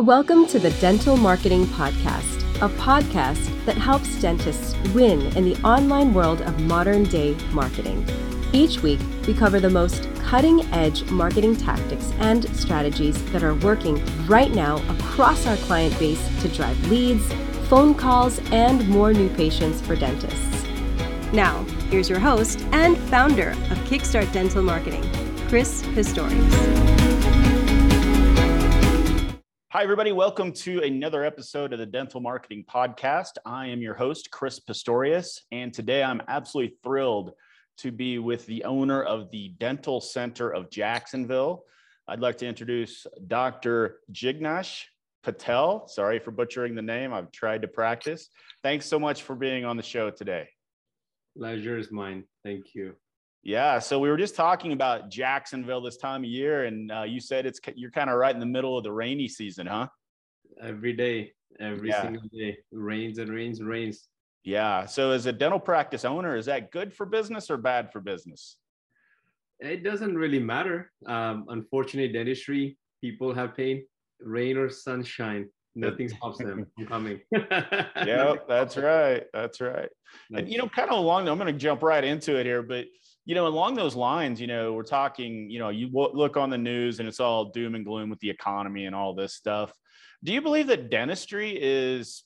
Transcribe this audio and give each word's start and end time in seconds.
Welcome 0.00 0.46
to 0.46 0.58
the 0.58 0.70
Dental 0.80 1.14
Marketing 1.14 1.66
Podcast, 1.66 2.40
a 2.62 2.70
podcast 2.76 3.66
that 3.66 3.76
helps 3.76 4.18
dentists 4.18 4.74
win 4.94 5.20
in 5.36 5.44
the 5.44 5.60
online 5.60 6.14
world 6.14 6.40
of 6.40 6.58
modern 6.60 7.04
day 7.04 7.34
marketing. 7.52 8.08
Each 8.54 8.82
week, 8.82 8.98
we 9.26 9.34
cover 9.34 9.60
the 9.60 9.68
most 9.68 10.08
cutting 10.22 10.62
edge 10.72 11.04
marketing 11.10 11.54
tactics 11.54 12.12
and 12.12 12.48
strategies 12.56 13.22
that 13.32 13.42
are 13.42 13.56
working 13.56 14.02
right 14.26 14.50
now 14.52 14.76
across 14.88 15.46
our 15.46 15.58
client 15.58 15.98
base 15.98 16.26
to 16.40 16.48
drive 16.48 16.82
leads, 16.88 17.30
phone 17.68 17.94
calls, 17.94 18.38
and 18.52 18.88
more 18.88 19.12
new 19.12 19.28
patients 19.28 19.82
for 19.82 19.96
dentists. 19.96 20.64
Now, 21.34 21.62
here's 21.90 22.08
your 22.08 22.20
host 22.20 22.64
and 22.72 22.96
founder 22.96 23.50
of 23.50 23.78
Kickstart 23.84 24.32
Dental 24.32 24.62
Marketing, 24.62 25.04
Chris 25.50 25.82
Pistorius. 25.82 26.99
Hi, 29.72 29.84
everybody. 29.84 30.10
Welcome 30.10 30.52
to 30.54 30.82
another 30.82 31.22
episode 31.24 31.72
of 31.72 31.78
the 31.78 31.86
Dental 31.86 32.20
Marketing 32.20 32.64
Podcast. 32.68 33.38
I 33.46 33.68
am 33.68 33.80
your 33.80 33.94
host, 33.94 34.32
Chris 34.32 34.58
Pistorius, 34.58 35.42
and 35.52 35.72
today 35.72 36.02
I'm 36.02 36.20
absolutely 36.26 36.76
thrilled 36.82 37.34
to 37.78 37.92
be 37.92 38.18
with 38.18 38.44
the 38.46 38.64
owner 38.64 39.00
of 39.00 39.30
the 39.30 39.50
Dental 39.60 40.00
Center 40.00 40.50
of 40.50 40.72
Jacksonville. 40.72 41.66
I'd 42.08 42.18
like 42.18 42.36
to 42.38 42.48
introduce 42.48 43.06
Dr. 43.28 44.00
Jignesh 44.10 44.86
Patel. 45.22 45.86
Sorry 45.86 46.18
for 46.18 46.32
butchering 46.32 46.74
the 46.74 46.82
name. 46.82 47.14
I've 47.14 47.30
tried 47.30 47.62
to 47.62 47.68
practice. 47.68 48.28
Thanks 48.64 48.86
so 48.86 48.98
much 48.98 49.22
for 49.22 49.36
being 49.36 49.64
on 49.64 49.76
the 49.76 49.84
show 49.84 50.10
today. 50.10 50.48
Pleasure 51.38 51.78
is 51.78 51.92
mine. 51.92 52.24
Thank 52.42 52.74
you. 52.74 52.96
Yeah, 53.42 53.78
so 53.78 53.98
we 53.98 54.10
were 54.10 54.18
just 54.18 54.36
talking 54.36 54.72
about 54.72 55.08
Jacksonville 55.08 55.80
this 55.80 55.96
time 55.96 56.24
of 56.24 56.30
year, 56.30 56.64
and 56.64 56.92
uh, 56.92 57.02
you 57.02 57.20
said 57.20 57.46
it's 57.46 57.58
you're 57.74 57.90
kind 57.90 58.10
of 58.10 58.16
right 58.16 58.34
in 58.34 58.40
the 58.40 58.46
middle 58.46 58.76
of 58.76 58.84
the 58.84 58.92
rainy 58.92 59.28
season, 59.28 59.66
huh? 59.66 59.88
Every 60.62 60.92
day, 60.92 61.32
every 61.58 61.88
yeah. 61.88 62.02
single 62.02 62.28
day, 62.32 62.58
rains 62.70 63.18
and 63.18 63.30
rains 63.30 63.60
and 63.60 63.68
rains. 63.68 64.08
Yeah. 64.44 64.84
So, 64.84 65.10
as 65.12 65.24
a 65.24 65.32
dental 65.32 65.58
practice 65.58 66.04
owner, 66.04 66.36
is 66.36 66.46
that 66.46 66.70
good 66.70 66.92
for 66.92 67.06
business 67.06 67.50
or 67.50 67.56
bad 67.56 67.92
for 67.92 68.00
business? 68.00 68.56
It 69.58 69.84
doesn't 69.84 70.16
really 70.16 70.38
matter. 70.38 70.92
Um, 71.06 71.46
unfortunately, 71.48 72.12
dentistry 72.12 72.78
people 73.00 73.32
have 73.34 73.56
pain, 73.56 73.84
rain 74.20 74.56
or 74.56 74.68
sunshine. 74.68 75.48
Nothing 75.74 76.08
stops 76.16 76.38
them 76.38 76.66
from 76.74 76.86
coming. 76.86 77.20
yeah, 77.32 78.34
that's 78.48 78.76
right. 78.76 79.24
That's 79.32 79.60
right. 79.60 79.88
And 80.34 80.48
you 80.48 80.58
know, 80.58 80.68
kind 80.68 80.90
of 80.90 80.98
along. 80.98 81.28
I'm 81.28 81.38
going 81.38 81.52
to 81.52 81.58
jump 81.58 81.82
right 81.82 82.04
into 82.04 82.36
it 82.36 82.44
here, 82.44 82.62
but 82.62 82.86
you 83.30 83.36
know, 83.36 83.46
along 83.46 83.76
those 83.76 83.94
lines, 83.94 84.40
you 84.40 84.48
know, 84.48 84.72
we're 84.72 84.82
talking. 84.82 85.48
You 85.48 85.60
know, 85.60 85.68
you 85.68 85.88
look 85.92 86.36
on 86.36 86.50
the 86.50 86.58
news 86.58 86.98
and 86.98 87.08
it's 87.08 87.20
all 87.20 87.44
doom 87.44 87.76
and 87.76 87.84
gloom 87.84 88.10
with 88.10 88.18
the 88.18 88.28
economy 88.28 88.86
and 88.86 88.94
all 88.94 89.14
this 89.14 89.34
stuff. 89.34 89.72
Do 90.24 90.32
you 90.32 90.42
believe 90.42 90.66
that 90.66 90.90
dentistry 90.90 91.56
is 91.56 92.24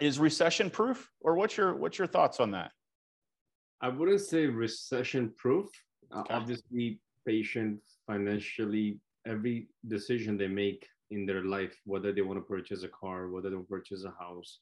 is 0.00 0.20
recession 0.20 0.70
proof, 0.70 1.10
or 1.20 1.34
what's 1.34 1.56
your 1.56 1.74
what's 1.74 1.98
your 1.98 2.06
thoughts 2.06 2.38
on 2.38 2.52
that? 2.52 2.70
I 3.80 3.88
wouldn't 3.88 4.20
say 4.20 4.46
recession 4.46 5.34
proof. 5.36 5.66
Uh, 6.14 6.20
okay. 6.20 6.32
Uh, 6.32 6.36
obviously, 6.36 7.00
patient 7.26 7.80
financially, 8.06 9.00
every 9.26 9.66
decision 9.88 10.38
they 10.38 10.46
make 10.46 10.86
in 11.10 11.26
their 11.26 11.42
life, 11.42 11.76
whether 11.86 12.12
they 12.12 12.22
want 12.22 12.38
to 12.38 12.44
purchase 12.44 12.84
a 12.84 12.88
car, 12.88 13.30
whether 13.30 13.50
they 13.50 13.56
want 13.56 13.66
to 13.66 13.74
purchase 13.74 14.04
a 14.04 14.14
house, 14.22 14.60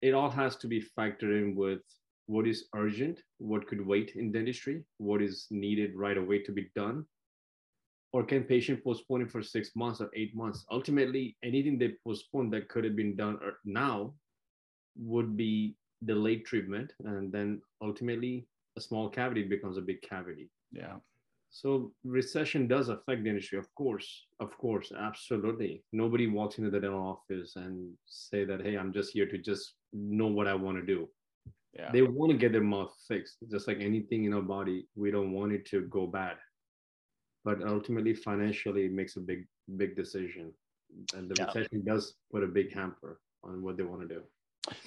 it 0.00 0.14
all 0.14 0.30
has 0.30 0.56
to 0.56 0.66
be 0.66 0.82
factored 0.98 1.38
in 1.38 1.54
with 1.54 1.82
what 2.30 2.46
is 2.46 2.66
urgent, 2.76 3.16
what 3.38 3.66
could 3.66 3.84
wait 3.84 4.12
in 4.14 4.30
dentistry, 4.30 4.84
what 4.98 5.20
is 5.20 5.48
needed 5.50 5.96
right 5.96 6.16
away 6.16 6.38
to 6.44 6.52
be 6.52 6.70
done, 6.76 7.04
or 8.12 8.22
can 8.22 8.44
patient 8.44 8.84
postpone 8.84 9.22
it 9.22 9.30
for 9.32 9.42
six 9.42 9.70
months 9.74 10.00
or 10.00 10.10
eight 10.14 10.32
months? 10.42 10.64
Ultimately, 10.70 11.36
anything 11.42 11.76
they 11.76 11.96
postpone 12.06 12.50
that 12.50 12.68
could 12.68 12.84
have 12.84 12.94
been 12.94 13.16
done 13.16 13.36
uh, 13.44 13.50
now 13.64 14.14
would 14.96 15.36
be 15.36 15.74
delayed 16.04 16.44
treatment, 16.46 16.92
and 17.04 17.32
then 17.32 17.60
ultimately 17.82 18.46
a 18.78 18.80
small 18.80 19.08
cavity 19.08 19.42
becomes 19.42 19.76
a 19.76 19.88
big 19.90 20.00
cavity. 20.02 20.48
Yeah. 20.70 20.96
So 21.50 21.92
recession 22.04 22.68
does 22.68 22.90
affect 22.90 23.24
the 23.24 23.30
industry, 23.30 23.58
of 23.58 23.68
course, 23.74 24.08
of 24.38 24.56
course, 24.56 24.92
absolutely. 24.96 25.82
Nobody 25.92 26.28
walks 26.28 26.58
into 26.58 26.70
the 26.70 26.78
dental 26.78 27.02
office 27.14 27.56
and 27.56 27.92
say 28.06 28.44
that, 28.44 28.62
hey, 28.64 28.76
I'm 28.76 28.92
just 28.92 29.14
here 29.14 29.26
to 29.26 29.38
just 29.50 29.74
know 29.92 30.28
what 30.28 30.46
I 30.46 30.54
want 30.54 30.78
to 30.78 30.86
do. 30.94 31.08
Yeah. 31.72 31.90
They 31.92 32.02
want 32.02 32.32
to 32.32 32.38
get 32.38 32.52
their 32.52 32.62
mouth 32.62 32.92
fixed, 33.06 33.38
just 33.50 33.68
like 33.68 33.78
anything 33.80 34.24
in 34.24 34.34
our 34.34 34.42
body. 34.42 34.88
We 34.96 35.10
don't 35.10 35.32
want 35.32 35.52
it 35.52 35.66
to 35.66 35.82
go 35.82 36.06
bad, 36.06 36.36
but 37.44 37.62
ultimately, 37.62 38.14
financially, 38.14 38.86
it 38.86 38.92
makes 38.92 39.16
a 39.16 39.20
big, 39.20 39.46
big 39.76 39.94
decision, 39.94 40.52
and 41.14 41.28
the 41.28 41.36
yeah. 41.38 41.46
recession 41.46 41.84
does 41.84 42.14
put 42.32 42.42
a 42.42 42.48
big 42.48 42.74
hamper 42.74 43.20
on 43.44 43.62
what 43.62 43.76
they 43.76 43.84
want 43.84 44.02
to 44.02 44.08
do. 44.08 44.22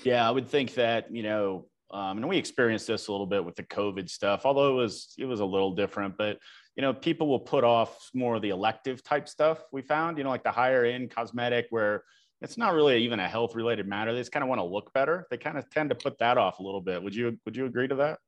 Yeah, 0.04 0.28
I 0.28 0.32
would 0.32 0.50
think 0.50 0.74
that 0.74 1.14
you 1.14 1.24
know 1.24 1.68
um, 1.94 2.18
and 2.18 2.28
we 2.28 2.38
experienced 2.38 2.88
this 2.88 3.08
a 3.08 3.12
little 3.12 3.28
bit 3.28 3.46
with 3.46 3.56
the 3.56 3.64
COVID 3.64 4.10
stuff, 4.10 4.46
although 4.46 4.72
it 4.72 4.82
was 4.82 5.14
it 5.20 5.26
was 5.26 5.42
a 5.42 5.46
little 5.46 5.76
different. 5.76 6.18
But 6.18 6.40
you 6.76 6.82
know, 6.82 6.92
people 6.92 7.28
will 7.28 7.40
put 7.40 7.64
off 7.64 8.10
more 8.16 8.36
of 8.36 8.42
the 8.42 8.50
elective 8.50 9.04
type 9.04 9.30
stuff. 9.30 9.60
We 9.72 9.84
found, 9.84 10.18
you 10.18 10.24
know, 10.24 10.32
like 10.32 10.44
the 10.44 10.52
higher 10.52 10.86
end 10.86 11.12
cosmetic, 11.12 11.68
where 11.70 12.04
it's 12.44 12.58
not 12.58 12.74
really 12.74 13.02
even 13.02 13.22
a 13.22 13.28
health 13.28 13.56
related 13.56 13.88
matter. 13.88 14.14
They 14.14 14.20
just 14.20 14.34
kind 14.34 14.44
of 14.44 14.50
want 14.50 14.60
to 14.60 14.66
look 14.66 14.92
better. 14.94 15.26
They 15.32 15.38
kind 15.38 15.58
of 15.58 15.70
tend 15.70 15.90
to 15.90 15.96
put 15.96 16.20
that 16.20 16.38
off 16.38 16.60
a 16.60 16.64
little 16.64 16.82
bit. 16.82 17.02
Would 17.02 17.16
you 17.16 17.40
Would 17.46 17.56
you 17.56 17.66
agree 17.66 17.88
to 17.88 17.96
that? 17.96 18.20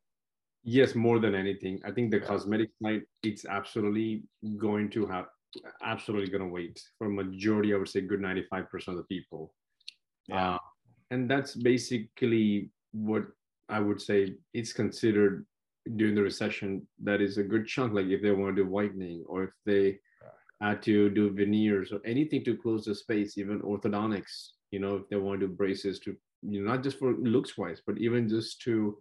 Yes, 0.64 0.96
more 0.96 1.20
than 1.20 1.36
anything, 1.36 1.80
I 1.86 1.92
think 1.92 2.10
the 2.10 2.20
yeah. 2.20 2.26
cosmetic 2.26 2.70
side 2.82 3.02
it's 3.22 3.46
absolutely 3.46 4.24
going 4.58 4.90
to 4.92 5.06
have 5.06 5.26
absolutely 5.84 6.30
going 6.30 6.42
to 6.42 6.48
wait 6.48 6.82
for 6.98 7.08
a 7.08 7.10
majority. 7.10 7.74
I 7.74 7.78
would 7.78 7.90
say 7.90 8.02
good 8.02 8.22
ninety 8.22 8.46
five 8.50 8.70
percent 8.72 8.98
of 8.98 9.04
the 9.04 9.16
people. 9.16 9.54
Yeah. 10.28 10.56
Uh, 10.56 10.58
and 11.12 11.30
that's 11.30 11.54
basically 11.54 12.72
what 12.94 13.26
I 13.70 13.80
would 13.80 14.02
say 14.02 14.36
it's 14.54 14.74
considered 14.74 15.46
during 15.98 16.16
the 16.16 16.24
recession 16.24 16.88
that 17.04 17.22
is 17.22 17.38
a 17.38 17.44
good 17.44 17.68
chunk. 17.68 17.94
Like 17.94 18.08
if 18.08 18.22
they 18.22 18.32
want 18.32 18.56
to 18.56 18.64
do 18.64 18.70
whitening 18.70 19.24
or 19.28 19.44
if 19.44 19.52
they 19.66 20.00
had 20.62 20.82
to 20.84 21.10
do 21.10 21.30
veneers 21.32 21.92
or 21.92 22.00
anything 22.06 22.44
to 22.46 22.58
close 22.58 22.86
the 22.86 22.96
space, 22.96 23.38
even 23.38 23.60
orthodontics, 23.62 24.50
you 24.72 24.80
know, 24.80 24.96
if 24.96 25.10
they 25.10 25.18
want 25.18 25.40
to 25.40 25.48
do 25.48 25.54
braces 25.54 26.00
to, 26.00 26.16
you 26.42 26.62
know, 26.62 26.72
not 26.72 26.84
just 26.84 26.98
for 26.98 27.14
looks 27.14 27.58
wise, 27.58 27.82
but 27.86 27.98
even 27.98 28.30
just 28.30 28.62
to 28.62 28.98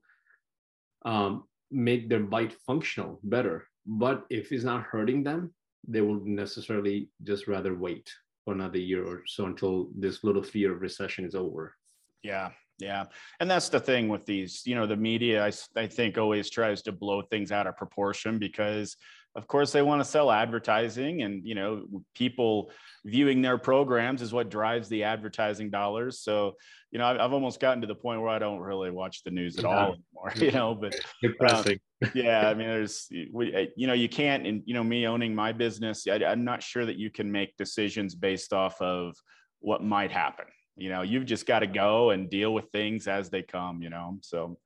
um, 1.04 1.44
make 1.70 2.08
their 2.08 2.20
bite 2.20 2.54
functional 2.66 3.20
better. 3.22 3.66
But 3.86 4.24
if 4.30 4.50
it's 4.50 4.64
not 4.64 4.82
hurting 4.82 5.22
them, 5.22 5.54
they 5.86 6.00
will 6.00 6.20
necessarily 6.24 7.10
just 7.22 7.46
rather 7.46 7.74
wait 7.74 8.10
for 8.44 8.54
another 8.54 8.78
year 8.78 9.04
or 9.04 9.22
so 9.26 9.46
until 9.46 9.88
this 9.96 10.24
little 10.24 10.42
fear 10.42 10.74
of 10.74 10.80
recession 10.80 11.24
is 11.24 11.34
over. 11.34 11.74
Yeah, 12.22 12.50
yeah. 12.78 13.04
And 13.40 13.50
that's 13.50 13.68
the 13.68 13.80
thing 13.80 14.08
with 14.08 14.24
these, 14.24 14.62
you 14.64 14.74
know, 14.74 14.86
the 14.86 14.96
media, 14.96 15.44
I, 15.44 15.52
I 15.76 15.86
think 15.86 16.16
always 16.16 16.50
tries 16.50 16.82
to 16.82 16.92
blow 16.92 17.22
things 17.22 17.52
out 17.52 17.66
of 17.66 17.76
proportion 17.76 18.38
because, 18.38 18.96
of 19.36 19.48
course, 19.48 19.72
they 19.72 19.82
want 19.82 20.00
to 20.00 20.04
sell 20.04 20.30
advertising 20.30 21.22
and, 21.22 21.44
you 21.44 21.54
know, 21.54 21.86
people 22.14 22.70
viewing 23.04 23.42
their 23.42 23.58
programs 23.58 24.22
is 24.22 24.32
what 24.32 24.48
drives 24.48 24.88
the 24.88 25.04
advertising 25.04 25.70
dollars. 25.70 26.20
So, 26.20 26.54
you 26.92 26.98
know, 26.98 27.06
I've, 27.06 27.18
I've 27.18 27.32
almost 27.32 27.58
gotten 27.58 27.80
to 27.80 27.86
the 27.86 27.94
point 27.94 28.20
where 28.20 28.30
I 28.30 28.38
don't 28.38 28.60
really 28.60 28.90
watch 28.90 29.24
the 29.24 29.30
news 29.30 29.58
at 29.58 29.64
all 29.64 29.94
anymore, 29.94 30.32
you 30.36 30.52
know, 30.52 30.74
but 30.74 30.94
depressing. 31.22 31.80
Um, 32.04 32.10
yeah. 32.14 32.48
I 32.48 32.54
mean, 32.54 32.68
there's, 32.68 33.08
we, 33.32 33.72
you 33.76 33.86
know, 33.86 33.92
you 33.92 34.08
can't, 34.08 34.46
and, 34.46 34.62
you 34.66 34.74
know, 34.74 34.84
me 34.84 35.06
owning 35.06 35.34
my 35.34 35.52
business, 35.52 36.06
I, 36.06 36.24
I'm 36.24 36.44
not 36.44 36.62
sure 36.62 36.86
that 36.86 36.96
you 36.96 37.10
can 37.10 37.30
make 37.32 37.56
decisions 37.56 38.14
based 38.14 38.52
off 38.52 38.80
of 38.80 39.16
what 39.60 39.82
might 39.82 40.12
happen 40.12 40.46
you 40.76 40.88
know 40.88 41.02
you've 41.02 41.24
just 41.24 41.46
got 41.46 41.60
to 41.60 41.66
go 41.66 42.10
and 42.10 42.30
deal 42.30 42.52
with 42.52 42.66
things 42.70 43.06
as 43.06 43.30
they 43.30 43.42
come 43.42 43.82
you 43.82 43.90
know 43.90 44.18
so 44.22 44.58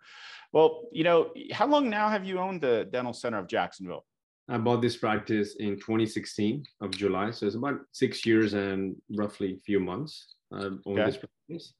well 0.52 0.88
you 0.92 1.04
know 1.04 1.30
how 1.52 1.66
long 1.66 1.90
now 1.90 2.08
have 2.08 2.24
you 2.24 2.38
owned 2.38 2.60
the 2.60 2.88
dental 2.90 3.12
center 3.12 3.38
of 3.38 3.46
jacksonville 3.46 4.04
i 4.48 4.56
bought 4.56 4.82
this 4.82 4.96
practice 4.96 5.56
in 5.56 5.76
2016 5.76 6.64
of 6.80 6.90
july 6.90 7.30
so 7.30 7.46
it's 7.46 7.54
about 7.54 7.80
six 7.92 8.24
years 8.24 8.54
and 8.54 8.96
roughly 9.16 9.54
a 9.54 9.58
few 9.58 9.80
months 9.80 10.34
i 10.52 10.56
owned 10.56 10.80
okay. 10.86 11.04
this 11.04 11.18
practice 11.18 11.74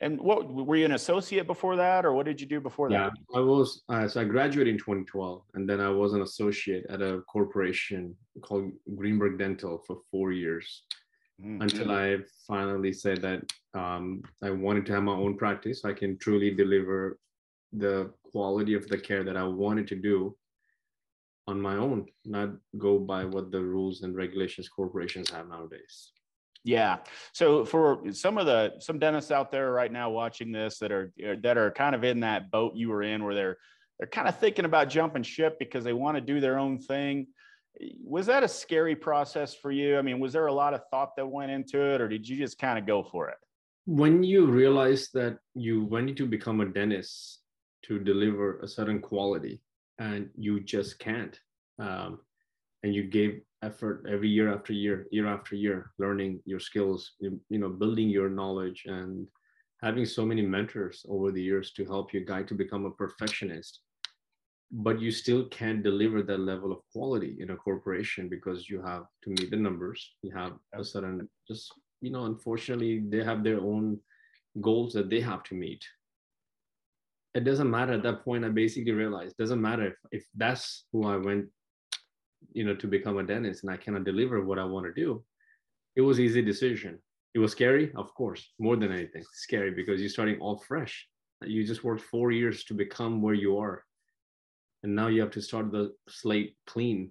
and 0.00 0.20
what 0.20 0.52
were 0.52 0.76
you 0.76 0.84
an 0.84 0.92
associate 0.92 1.46
before 1.46 1.76
that 1.76 2.04
or 2.04 2.12
what 2.12 2.26
did 2.26 2.40
you 2.40 2.46
do 2.46 2.60
before 2.60 2.88
that 2.88 2.94
yeah 2.94 3.38
i 3.38 3.40
was 3.40 3.82
uh, 3.88 4.06
so 4.08 4.20
i 4.20 4.24
graduated 4.24 4.72
in 4.72 4.78
2012 4.78 5.42
and 5.54 5.68
then 5.68 5.80
i 5.80 5.88
was 5.88 6.12
an 6.12 6.22
associate 6.22 6.84
at 6.88 7.00
a 7.00 7.20
corporation 7.22 8.14
called 8.42 8.70
greenberg 8.96 9.38
dental 9.38 9.82
for 9.86 9.98
four 10.10 10.32
years 10.32 10.84
mm-hmm. 11.40 11.62
until 11.62 11.90
I 11.90 12.18
finally 12.46 12.92
said 12.92 13.22
that 13.22 13.42
um, 13.74 14.22
I 14.42 14.50
wanted 14.50 14.86
to 14.86 14.92
have 14.92 15.02
my 15.02 15.12
own 15.12 15.36
practice. 15.36 15.82
So 15.82 15.90
I 15.90 15.94
can 15.94 16.18
truly 16.18 16.50
deliver 16.50 17.18
the 17.72 18.12
quality 18.30 18.74
of 18.74 18.86
the 18.88 18.98
care 18.98 19.24
that 19.24 19.36
I 19.36 19.44
wanted 19.44 19.88
to 19.88 19.96
do 19.96 20.36
on 21.46 21.60
my 21.60 21.76
own, 21.76 22.06
not 22.24 22.50
go 22.78 22.98
by 22.98 23.24
what 23.24 23.50
the 23.50 23.60
rules 23.60 24.02
and 24.02 24.14
regulations 24.14 24.68
corporations 24.68 25.30
have 25.30 25.48
nowadays. 25.48 26.12
Yeah. 26.64 26.98
So 27.32 27.64
for 27.64 28.02
some 28.12 28.38
of 28.38 28.46
the 28.46 28.74
some 28.78 29.00
dentists 29.00 29.32
out 29.32 29.50
there 29.50 29.72
right 29.72 29.90
now 29.90 30.10
watching 30.10 30.52
this 30.52 30.78
that 30.78 30.92
are 30.92 31.12
that 31.42 31.58
are 31.58 31.72
kind 31.72 31.94
of 31.94 32.04
in 32.04 32.20
that 32.20 32.52
boat 32.52 32.76
you 32.76 32.88
were 32.88 33.02
in 33.02 33.24
where 33.24 33.34
they're 33.34 33.58
they're 33.98 34.08
kind 34.08 34.28
of 34.28 34.38
thinking 34.38 34.64
about 34.64 34.88
jumping 34.88 35.24
ship 35.24 35.58
because 35.58 35.82
they 35.82 35.92
want 35.92 36.16
to 36.16 36.20
do 36.20 36.40
their 36.40 36.58
own 36.58 36.78
thing 36.78 37.26
was 38.02 38.26
that 38.26 38.42
a 38.42 38.48
scary 38.48 38.94
process 38.94 39.54
for 39.54 39.70
you? 39.70 39.98
I 39.98 40.02
mean, 40.02 40.20
was 40.20 40.32
there 40.32 40.46
a 40.46 40.52
lot 40.52 40.74
of 40.74 40.82
thought 40.90 41.16
that 41.16 41.26
went 41.26 41.50
into 41.50 41.80
it, 41.80 42.00
or 42.00 42.08
did 42.08 42.28
you 42.28 42.36
just 42.36 42.58
kind 42.58 42.78
of 42.78 42.86
go 42.86 43.02
for 43.02 43.28
it? 43.28 43.36
When 43.86 44.22
you 44.22 44.46
realize 44.46 45.08
that 45.14 45.38
you 45.54 45.84
wanted 45.84 46.16
to 46.18 46.26
become 46.26 46.60
a 46.60 46.66
dentist 46.66 47.40
to 47.86 47.98
deliver 47.98 48.60
a 48.60 48.68
certain 48.68 49.00
quality, 49.00 49.60
and 49.98 50.30
you 50.36 50.60
just 50.60 50.98
can't, 50.98 51.38
um, 51.78 52.20
and 52.82 52.94
you 52.94 53.04
gave 53.04 53.40
effort 53.62 54.04
every 54.08 54.28
year 54.28 54.52
after 54.52 54.72
year, 54.72 55.06
year 55.10 55.26
after 55.26 55.54
year, 55.54 55.92
learning 55.98 56.40
your 56.44 56.60
skills, 56.60 57.12
you, 57.20 57.40
you 57.48 57.58
know, 57.58 57.68
building 57.68 58.08
your 58.08 58.28
knowledge, 58.28 58.84
and 58.86 59.26
having 59.82 60.04
so 60.04 60.24
many 60.24 60.42
mentors 60.42 61.04
over 61.08 61.30
the 61.30 61.42
years 61.42 61.72
to 61.72 61.84
help 61.84 62.12
you 62.12 62.24
guide 62.24 62.48
to 62.48 62.54
become 62.54 62.86
a 62.86 62.90
perfectionist. 62.90 63.80
But 64.70 65.00
you 65.00 65.10
still 65.10 65.46
can't 65.48 65.82
deliver 65.82 66.22
that 66.22 66.40
level 66.40 66.72
of 66.72 66.78
quality 66.92 67.36
in 67.40 67.50
a 67.50 67.56
corporation 67.56 68.28
because 68.28 68.70
you 68.70 68.80
have 68.82 69.04
to 69.22 69.30
meet 69.30 69.50
the 69.50 69.56
numbers. 69.56 70.14
You 70.22 70.32
have 70.34 70.52
a 70.72 70.82
certain 70.82 71.28
just 71.46 71.72
you 72.00 72.10
know 72.10 72.24
unfortunately 72.24 73.02
they 73.08 73.22
have 73.22 73.44
their 73.44 73.60
own 73.60 73.98
goals 74.60 74.92
that 74.94 75.08
they 75.08 75.20
have 75.20 75.42
to 75.44 75.54
meet 75.54 75.84
it 77.34 77.44
doesn't 77.44 77.70
matter 77.70 77.94
at 77.94 78.02
that 78.02 78.24
point 78.24 78.44
i 78.44 78.48
basically 78.48 78.92
realized 78.92 79.32
it 79.32 79.42
doesn't 79.42 79.60
matter 79.60 79.86
if, 79.86 79.94
if 80.10 80.24
that's 80.36 80.84
who 80.92 81.06
i 81.06 81.16
went 81.16 81.46
you 82.52 82.64
know 82.64 82.74
to 82.74 82.86
become 82.86 83.18
a 83.18 83.22
dentist 83.22 83.62
and 83.62 83.72
i 83.72 83.76
cannot 83.76 84.04
deliver 84.04 84.44
what 84.44 84.58
i 84.58 84.64
want 84.64 84.84
to 84.86 84.92
do 84.92 85.22
it 85.94 86.00
was 86.00 86.20
easy 86.20 86.42
decision. 86.42 86.98
It 87.34 87.38
was 87.38 87.52
scary 87.52 87.92
of 87.96 88.14
course 88.14 88.52
more 88.58 88.76
than 88.76 88.92
anything 88.92 89.24
scary 89.32 89.70
because 89.70 90.00
you're 90.00 90.10
starting 90.10 90.40
all 90.40 90.58
fresh. 90.58 91.08
You 91.44 91.64
just 91.64 91.84
worked 91.84 92.02
four 92.02 92.30
years 92.30 92.64
to 92.64 92.74
become 92.74 93.20
where 93.20 93.34
you 93.34 93.58
are. 93.58 93.84
And 94.82 94.94
now 94.94 95.08
you 95.08 95.20
have 95.20 95.30
to 95.32 95.42
start 95.42 95.72
the 95.72 95.92
slate 96.08 96.56
clean. 96.66 97.10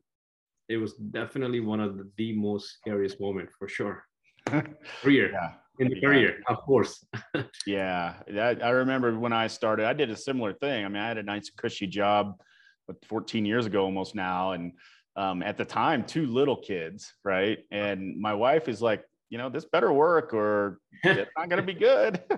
It 0.69 0.77
was 0.77 0.93
definitely 0.93 1.59
one 1.59 1.79
of 1.79 1.97
the, 1.97 2.09
the 2.17 2.33
most 2.33 2.69
scariest 2.69 3.19
moment 3.19 3.49
for 3.57 3.67
sure 3.67 4.03
career. 5.01 5.31
Yeah. 5.31 5.51
in 5.79 5.89
the 5.89 5.95
yeah. 5.95 6.01
career 6.01 6.39
of 6.47 6.57
course. 6.57 7.05
Yeah. 7.65 8.15
That, 8.27 8.63
i 8.63 8.69
remember 8.69 9.17
when 9.17 9.33
i 9.33 9.47
started 9.47 9.85
i 9.85 9.93
did 9.93 10.09
a 10.09 10.15
similar 10.15 10.53
thing. 10.53 10.85
I 10.85 10.87
mean 10.87 11.01
i 11.01 11.07
had 11.07 11.17
a 11.17 11.23
nice 11.23 11.49
cushy 11.49 11.87
job 11.87 12.39
but 12.87 13.03
14 13.05 13.45
years 13.45 13.65
ago 13.65 13.83
almost 13.83 14.15
now 14.15 14.51
and 14.51 14.73
um, 15.17 15.43
at 15.43 15.57
the 15.57 15.65
time 15.65 16.05
two 16.05 16.25
little 16.27 16.55
kids 16.55 17.13
right? 17.23 17.59
And 17.71 18.19
my 18.19 18.33
wife 18.33 18.67
is 18.69 18.81
like 18.81 19.03
you 19.31 19.37
know 19.37 19.49
this 19.49 19.65
better 19.65 19.91
work 19.91 20.33
or 20.33 20.79
it's 21.03 21.31
not 21.37 21.49
going 21.49 21.65
to 21.65 21.73
be 21.73 21.79
good. 21.79 22.21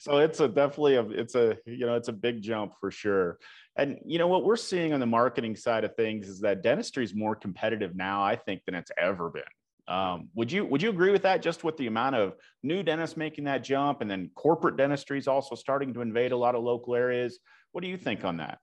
So 0.00 0.18
it's 0.18 0.40
a 0.40 0.48
definitely 0.48 0.96
a 0.96 1.02
it's 1.10 1.34
a 1.34 1.56
you 1.66 1.86
know 1.86 1.94
it's 1.94 2.08
a 2.08 2.12
big 2.12 2.42
jump 2.42 2.72
for 2.80 2.90
sure. 2.90 3.38
And 3.76 3.98
you 4.04 4.18
know 4.18 4.26
what 4.28 4.44
we're 4.44 4.56
seeing 4.56 4.92
on 4.92 5.00
the 5.00 5.06
marketing 5.06 5.56
side 5.56 5.84
of 5.84 5.94
things 5.94 6.28
is 6.28 6.40
that 6.40 6.62
dentistry 6.62 7.04
is 7.04 7.14
more 7.14 7.36
competitive 7.36 7.94
now, 7.94 8.22
I 8.22 8.34
think, 8.36 8.62
than 8.64 8.74
it's 8.74 8.90
ever 8.98 9.30
been. 9.30 9.42
Um, 9.90 10.28
would 10.34 10.52
you 10.52 10.64
would 10.66 10.80
you 10.80 10.88
agree 10.90 11.10
with 11.10 11.22
that? 11.22 11.42
Just 11.42 11.64
with 11.64 11.76
the 11.76 11.88
amount 11.88 12.14
of 12.14 12.34
new 12.62 12.82
dentists 12.84 13.16
making 13.16 13.44
that 13.44 13.64
jump, 13.64 14.00
and 14.00 14.10
then 14.10 14.30
corporate 14.36 14.76
dentistry 14.76 15.18
is 15.18 15.26
also 15.26 15.56
starting 15.56 15.92
to 15.94 16.00
invade 16.00 16.30
a 16.30 16.36
lot 16.36 16.54
of 16.54 16.62
local 16.62 16.94
areas. 16.94 17.40
What 17.72 17.82
do 17.82 17.88
you 17.88 17.96
think 17.96 18.24
on 18.24 18.36
that? 18.36 18.58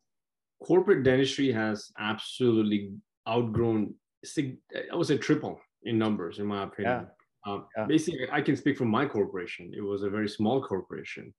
Corporate 0.63 1.03
dentistry 1.03 1.51
has 1.51 1.91
absolutely 2.00 2.94
outgrown. 3.27 3.94
I 4.38 4.95
would 4.95 5.06
say 5.06 5.18
triple 5.18 5.59
in 5.83 5.97
numbers, 5.97 6.39
in 6.39 6.45
my 6.45 6.63
opinion. 6.63 7.07
Yeah. 7.45 7.51
Um, 7.51 7.65
yeah. 7.77 7.85
Basically, 7.85 8.27
I 8.31 8.41
can 8.41 8.56
speak 8.56 8.77
from 8.77 8.88
my 8.88 9.06
corporation. 9.06 9.71
It 9.75 9.81
was 9.81 10.03
a 10.03 10.09
very 10.09 10.30
small 10.30 10.62
corporation. 10.63 11.33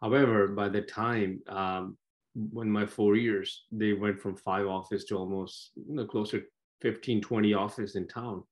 However, 0.00 0.48
by 0.48 0.68
the 0.68 0.82
time 0.82 1.40
um, 1.48 1.96
when 2.34 2.70
my 2.70 2.86
four 2.86 3.16
years, 3.16 3.64
they 3.72 3.92
went 3.94 4.20
from 4.20 4.36
five 4.36 4.66
office 4.66 5.04
to 5.06 5.16
almost 5.16 5.72
you 5.74 5.96
know, 5.96 6.06
closer 6.06 6.42
15, 6.82 7.20
20 7.20 7.54
office 7.54 7.94
in 7.96 8.06
town. 8.08 8.42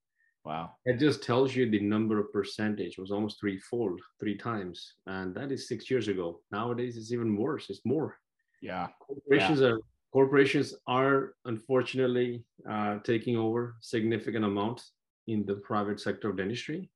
Wow. 0.44 0.70
It 0.86 0.98
just 0.98 1.22
tells 1.22 1.54
you 1.54 1.70
the 1.70 1.80
number 1.80 2.18
of 2.18 2.32
percentage 2.32 2.98
was 2.98 3.10
almost 3.10 3.40
threefold, 3.40 4.00
three 4.18 4.36
times. 4.36 4.94
And 5.06 5.34
that 5.34 5.52
is 5.52 5.68
six 5.68 5.90
years 5.90 6.08
ago. 6.08 6.40
Nowadays 6.50 6.96
it's 6.96 7.12
even 7.12 7.36
worse. 7.36 7.68
It's 7.68 7.84
more. 7.84 8.16
Yeah. 8.62 8.88
Corporations 9.06 9.60
yeah. 9.60 9.68
are 9.68 9.80
corporations 10.12 10.74
are 10.86 11.34
unfortunately 11.44 12.44
uh, 12.68 12.98
taking 13.04 13.36
over 13.36 13.76
significant 13.80 14.44
amount 14.44 14.82
in 15.28 15.46
the 15.46 15.54
private 15.54 16.00
sector 16.00 16.30
of 16.30 16.36
dentistry. 16.36 16.90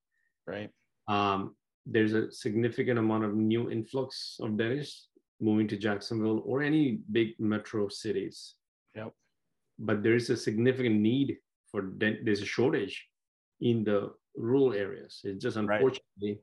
Right. 0.47 0.71
Um, 1.07 1.55
there's 1.87 2.15
a 2.15 2.33
significant 2.33 2.99
amount 2.99 3.25
of 3.25 3.35
new 3.35 3.71
influx 3.71 4.39
of 4.41 4.57
dentists 4.57 5.09
moving 5.41 5.69
to 5.69 5.77
Jacksonville 5.77 6.43
or 6.47 6.63
any 6.63 7.01
big 7.13 7.39
metro 7.39 7.89
cities. 7.89 8.55
Yep. 8.95 9.13
But 9.79 10.03
there 10.03 10.15
is 10.15 10.31
a 10.31 10.37
significant 10.37 10.97
need 10.97 11.37
for 11.71 11.83
dent- 11.83 12.25
there's 12.25 12.41
a 12.41 12.47
shortage 12.47 13.07
in 13.65 13.83
the 13.83 14.13
rural 14.37 14.73
areas. 14.73 15.21
It's 15.25 15.43
just 15.43 15.57
unfortunately 15.57 16.03
right. 16.23 16.39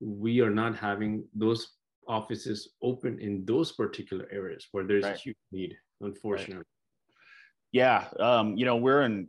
we 0.00 0.40
are 0.40 0.50
not 0.50 0.76
having 0.76 1.24
those 1.34 1.72
offices 2.08 2.70
open 2.82 3.18
in 3.20 3.44
those 3.44 3.72
particular 3.72 4.26
areas 4.32 4.66
where 4.72 4.84
there's 4.84 5.04
right. 5.04 5.14
a 5.14 5.18
huge 5.18 5.36
need, 5.52 5.76
unfortunately. 6.00 6.56
Right. 6.56 6.66
Yeah, 7.72 8.08
um, 8.18 8.56
you 8.56 8.64
know 8.64 8.76
we're 8.76 9.02
in, 9.02 9.28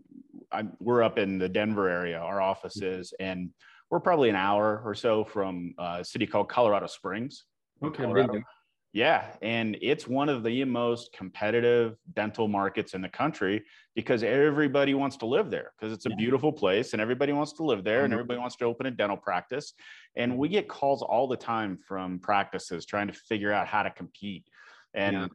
I'm, 0.52 0.74
we're 0.80 1.04
up 1.04 1.20
in 1.20 1.38
the 1.38 1.50
Denver 1.50 1.90
area. 1.90 2.18
Our 2.18 2.42
office 2.42 2.78
mm-hmm. 2.80 3.02
is, 3.02 3.14
and 3.20 3.52
we're 3.92 4.00
probably 4.00 4.30
an 4.30 4.36
hour 4.36 4.82
or 4.84 4.96
so 4.96 5.26
from 5.26 5.76
a 5.78 6.04
city 6.04 6.26
called 6.26 6.50
Colorado 6.50 6.88
Springs. 6.88 7.46
Okay, 7.84 8.04
Colorado. 8.04 8.42
Yeah, 8.94 9.26
and 9.42 9.78
it's 9.82 10.06
one 10.06 10.28
of 10.28 10.44
the 10.44 10.66
most 10.66 11.14
competitive 11.14 11.96
dental 12.14 12.50
markets 12.50 12.94
in 12.94 13.02
the 13.02 13.08
country 13.08 13.64
because 13.96 14.22
everybody 14.22 14.94
wants 14.94 15.16
to 15.18 15.26
live 15.26 15.50
there 15.50 15.72
because 15.80 15.94
it's 15.94 16.06
a 16.06 16.10
yeah. 16.10 16.16
beautiful 16.18 16.52
place 16.52 16.92
and 16.92 17.02
everybody 17.02 17.32
wants 17.32 17.54
to 17.54 17.64
live 17.64 17.86
there 17.86 18.00
mm-hmm. 18.00 18.06
and 18.06 18.14
everybody 18.14 18.40
wants 18.40 18.58
to 18.58 18.66
open 18.66 18.88
a 18.88 18.92
dental 18.92 19.16
practice. 19.16 19.74
And 20.18 20.38
we 20.38 20.50
get 20.50 20.68
calls 20.68 21.02
all 21.04 21.28
the 21.30 21.38
time 21.38 21.80
from 21.88 22.20
practices 22.20 22.86
trying 22.86 23.08
to 23.08 23.14
figure 23.14 23.54
out 23.54 23.66
how 23.66 23.84
to 23.84 23.92
compete. 23.92 24.46
And 24.94 25.16
yeah. 25.16 25.28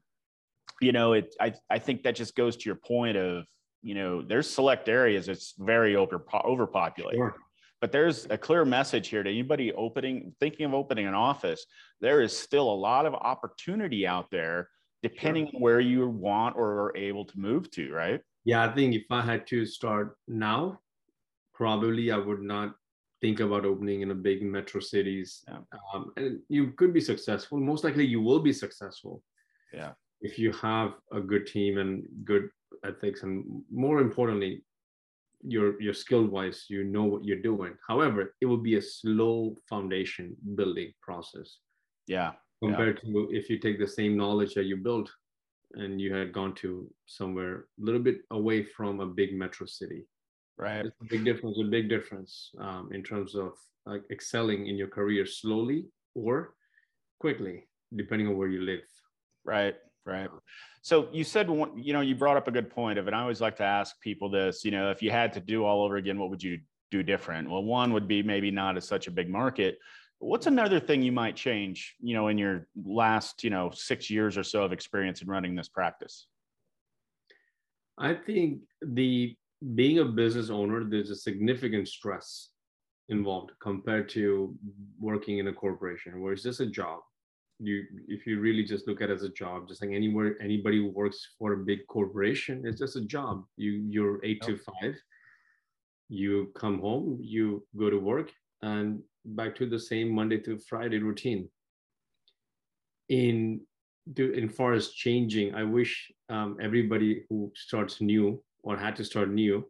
you 0.83 0.93
know, 0.93 1.15
it 1.15 1.35
I 1.41 1.55
I 1.71 1.79
think 1.79 2.03
that 2.03 2.15
just 2.15 2.37
goes 2.37 2.57
to 2.59 2.69
your 2.69 2.77
point 2.77 3.17
of, 3.17 3.47
you 3.81 3.95
know, 3.95 4.21
there's 4.21 4.51
select 4.51 4.91
areas 4.91 5.29
it's 5.31 5.55
very 5.59 5.97
over 5.97 6.23
overpopulated. 6.45 7.17
Sure 7.17 7.35
but 7.81 7.93
there's 7.93 8.27
a 8.31 8.39
clear 8.39 8.65
message 8.65 9.09
here 9.09 9.23
to 9.23 9.31
anybody 9.31 9.73
opening 9.73 10.35
thinking 10.41 10.67
of 10.67 10.75
opening 10.75 11.07
an 11.07 11.15
office 11.15 11.65
there 12.01 12.21
is 12.21 12.37
still 12.37 12.71
a 12.71 12.81
lot 12.89 13.07
of 13.07 13.15
opportunity 13.15 14.07
out 14.07 14.31
there 14.31 14.69
depending 15.03 15.47
sure. 15.47 15.57
on 15.57 15.61
where 15.61 15.81
you 15.81 16.09
want 16.09 16.57
or 16.57 16.85
are 16.85 16.97
able 16.97 17.25
to 17.25 17.39
move 17.39 17.71
to 17.71 17.93
right? 17.93 18.21
Yeah 18.45 18.65
i 18.65 18.75
think 18.75 18.95
if 18.95 19.05
i 19.11 19.21
had 19.21 19.47
to 19.49 19.67
start 19.67 20.17
now 20.27 20.79
probably 21.55 22.11
i 22.11 22.19
would 22.19 22.43
not 22.43 22.75
think 23.21 23.41
about 23.41 23.65
opening 23.65 24.03
in 24.03 24.11
a 24.11 24.15
big 24.15 24.43
metro 24.43 24.81
cities. 24.81 25.45
Yeah. 25.49 25.59
um, 25.95 26.13
and 26.17 26.41
you 26.49 26.73
could 26.73 26.93
be 26.93 27.01
successful. 27.01 27.59
Most 27.59 27.85
likely 27.85 28.05
you 28.05 28.21
will 28.21 28.41
be 28.41 28.53
successful. 28.53 29.23
Yeah. 29.73 29.93
If 30.21 30.39
you 30.39 30.53
have 30.53 30.95
a 31.13 31.21
good 31.21 31.47
team 31.47 31.79
and 31.79 32.05
good 32.25 32.49
ethics 32.85 33.23
and 33.23 33.63
more 33.71 34.01
importantly 34.01 34.65
you're 35.43 35.81
you're 35.81 35.95
skilled 35.95 36.31
wise 36.31 36.67
you 36.69 36.85
know 36.85 37.05
what 37.05 37.25
you're 37.25 37.43
doing. 37.43 37.75
However 37.87 38.35
it 38.41 38.47
will 38.47 38.63
be 38.71 38.77
a 38.77 38.83
slow 38.83 39.57
foundation 39.69 40.37
building 40.55 40.93
process. 41.03 41.59
Yeah 42.07 42.33
compared 42.63 43.01
yeah. 43.03 43.13
to 43.13 43.29
if 43.31 43.51
you 43.51 43.59
take 43.59 43.79
the 43.79 43.87
same 43.87 44.17
knowledge 44.17 44.55
that 44.55 44.65
you 44.65 44.77
built 44.77 45.11
and 45.75 46.01
you 46.01 46.15
had 46.15 46.33
gone 46.33 46.55
to 46.55 46.91
somewhere 47.07 47.67
a 47.81 47.85
little 47.85 48.01
bit 48.01 48.19
away 48.31 48.63
from 48.63 49.01
a 49.01 49.07
big 49.07 49.35
metro 49.35 49.67
city. 49.67 50.07
Right. 50.57 50.87
It's 50.87 51.01
a 51.01 51.05
big 51.05 51.25
difference 51.25 51.59
a 51.61 51.65
big 51.65 51.89
difference 51.89 52.51
um, 52.61 52.89
in 52.93 53.03
terms 53.03 53.35
of 53.35 53.53
like 53.85 54.03
excelling 54.11 54.67
in 54.67 54.77
your 54.77 54.89
career 54.89 55.27
slowly 55.27 55.87
or 56.15 56.55
quickly 57.21 57.69
depending 57.95 58.29
on 58.29 58.37
where 58.37 58.49
you 58.49 58.63
live. 58.63 58.89
Right 59.45 59.77
right? 60.07 60.29
So 60.83 61.09
you 61.13 61.25
said 61.25 61.49
you 61.49 61.93
know 61.93 62.01
you 62.01 62.15
brought 62.15 62.37
up 62.37 62.49
a 62.49 62.51
good 62.51 62.71
point 62.71 62.99
of 62.99 63.09
it. 63.09 63.15
I 63.15 63.21
always 63.21 63.41
like 63.41 63.57
to 63.57 63.65
ask 63.65 64.01
people 64.01 64.31
this 64.31 64.65
you 64.65 64.71
know 64.71 64.91
if 64.91 65.03
you 65.03 65.11
had 65.11 65.33
to 65.35 65.41
do 65.41 65.65
all 65.65 65.85
over 65.85 65.97
again 65.97 66.19
what 66.19 66.31
would 66.31 66.43
you 66.43 66.61
do 66.91 67.03
different? 67.03 67.51
Well 67.51 67.65
one 67.65 67.93
would 67.93 68.07
be 68.07 68.23
maybe 68.23 68.51
not 68.51 68.77
as 68.77 68.87
such 68.87 69.07
a 69.07 69.11
big 69.11 69.29
market. 69.29 69.79
What's 70.19 70.47
another 70.47 70.81
thing 70.81 71.03
you 71.03 71.13
might 71.13 71.37
change 71.37 71.97
you 72.01 72.15
know 72.15 72.29
in 72.29 72.39
your 72.39 72.69
last 72.85 73.43
you 73.43 73.51
know 73.51 73.71
six 73.75 74.09
years 74.09 74.39
or 74.39 74.45
so 74.45 74.63
of 74.63 74.73
experience 74.73 75.23
in 75.23 75.29
running 75.29 75.55
this 75.55 75.69
practice? 75.69 76.27
I 77.99 78.15
think 78.15 78.61
the 78.81 79.37
being 79.75 79.99
a 79.99 80.05
business 80.05 80.51
owner 80.51 80.85
there's 80.85 81.11
a 81.11 81.17
significant 81.17 81.89
stress 81.89 82.51
involved 83.09 83.53
compared 83.61 84.09
to 84.11 84.55
working 85.01 85.39
in 85.39 85.49
a 85.49 85.53
corporation. 85.53 86.21
Where 86.21 86.33
it's 86.33 86.43
just 86.43 86.61
a 86.61 86.67
job 86.67 87.01
you 87.59 87.85
if 88.09 88.27
you 88.27 88.39
really 88.41 88.63
just 88.63 88.87
look 88.87 89.01
at 89.01 89.11
it 89.11 89.15
as 89.15 89.23
a 89.23 89.31
job 89.31 89.67
just 89.69 89.81
like 89.83 89.91
anywhere 89.93 90.37
anybody 90.43 90.79
who 90.79 90.89
works 90.89 91.27
for 91.39 91.55
a 91.55 91.57
big 91.57 91.87
corporation 91.87 92.63
it's 92.67 92.79
just 92.79 92.97
a 92.97 93.01
job. 93.01 93.45
You 93.57 93.73
you're 93.89 94.25
eight 94.25 94.43
to 94.43 94.59
five. 94.59 94.95
You 96.09 96.53
come 96.55 96.81
home 96.81 97.19
you 97.21 97.67
go 97.77 97.91
to 97.91 97.99
work 97.99 98.31
and 98.63 99.01
back 99.25 99.57
to 99.57 99.67
the 99.67 99.79
same 99.79 100.11
monday 100.11 100.39
to 100.39 100.59
friday 100.59 100.99
routine. 100.99 101.49
In 103.09 103.61
do 104.13 104.33
in 104.33 104.49
far 104.49 104.73
as 104.73 104.91
changing 104.91 105.53
i 105.55 105.65
wish 105.65 106.13
um, 106.29 106.57
everybody 106.61 107.25
who 107.29 107.51
starts 107.55 108.01
new 108.01 108.41
or 108.67 108.77
had 108.77 108.97
to 108.97 109.05
start 109.05 109.31
new, 109.31 109.65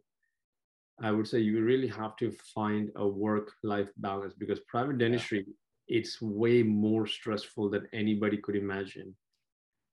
I 1.01 1.11
would 1.11 1.27
say 1.27 1.39
you 1.39 1.63
really 1.63 1.87
have 1.87 2.15
to 2.17 2.31
find 2.55 2.89
a 2.95 3.07
work-life 3.07 3.89
balance 3.97 4.33
because 4.33 4.59
private 4.61 4.97
dentistry 4.97 5.45
yeah. 5.47 5.53
It's 5.87 6.21
way 6.21 6.63
more 6.63 7.07
stressful 7.07 7.69
than 7.69 7.87
anybody 7.93 8.37
could 8.37 8.55
imagine. 8.55 9.15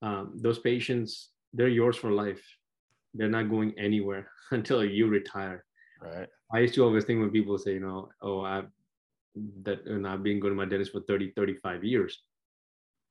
Um, 0.02 0.32
those 0.34 0.58
patients, 0.58 1.30
they're 1.52 1.68
yours 1.68 1.96
for 1.96 2.10
life. 2.10 2.42
They're 3.14 3.28
not 3.28 3.50
going 3.50 3.74
anywhere 3.78 4.28
until 4.50 4.84
you 4.84 5.06
retire. 5.06 5.64
Right. 6.00 6.28
I 6.52 6.58
used 6.58 6.74
to 6.74 6.84
always 6.84 7.04
think 7.04 7.20
when 7.20 7.30
people 7.30 7.56
say, 7.58 7.74
you 7.74 7.80
know, 7.80 8.08
oh, 8.20 8.42
I've 8.42 8.68
that 9.62 9.84
and 9.86 10.06
I've 10.06 10.22
been 10.22 10.40
going 10.40 10.52
to 10.52 10.56
my 10.56 10.64
dentist 10.64 10.92
for 10.92 11.00
30, 11.00 11.32
35 11.36 11.84
years. 11.84 12.22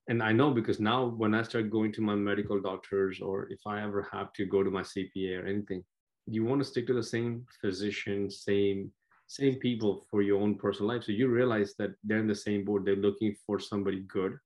And 0.10 0.22
I 0.22 0.32
know 0.32 0.52
because 0.52 0.80
now 0.80 1.06
when 1.06 1.34
I 1.34 1.44
start 1.44 1.70
going 1.70 1.92
to 1.94 2.02
my 2.02 2.16
medical 2.16 2.60
doctors 2.62 3.22
or 3.22 3.48
if 3.50 3.60
I 3.66 3.82
ever 3.82 4.08
have 4.12 4.34
to 4.34 4.46
go 4.46 4.63
to 4.63 4.70
my 4.70 4.82
CPA 4.82 5.42
or 5.42 5.48
anything, 5.48 5.84
you 6.28 6.44
want 6.46 6.62
to 6.62 6.68
stick 6.68 6.88
to 6.88 6.94
the 6.94 7.04
same 7.04 7.46
physician, 7.62 8.30
same 8.30 8.92
same 9.27 9.56
people 9.56 10.06
for 10.10 10.22
your 10.22 10.42
own 10.42 10.56
personal 10.56 10.94
life. 10.94 11.06
So 11.06 11.12
you 11.12 11.27
realize 11.27 11.74
that 11.80 11.92
they're 12.03 12.20
in 12.20 12.27
the 12.27 12.36
same 12.36 12.65
boat. 12.65 12.86
They're 12.86 12.96
looking 12.96 13.36
for 13.46 13.60
somebody 13.60 14.01
good. 14.01 14.38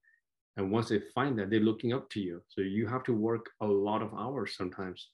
And 0.56 0.70
once 0.70 0.88
they 0.88 1.00
find 1.14 1.38
that, 1.38 1.50
they're 1.50 1.60
looking 1.60 1.92
up 1.92 2.08
to 2.10 2.20
you. 2.20 2.42
So 2.48 2.62
you 2.62 2.86
have 2.86 3.04
to 3.04 3.12
work 3.12 3.50
a 3.60 3.66
lot 3.66 4.02
of 4.02 4.12
hours 4.14 4.56
sometimes. 4.56 5.10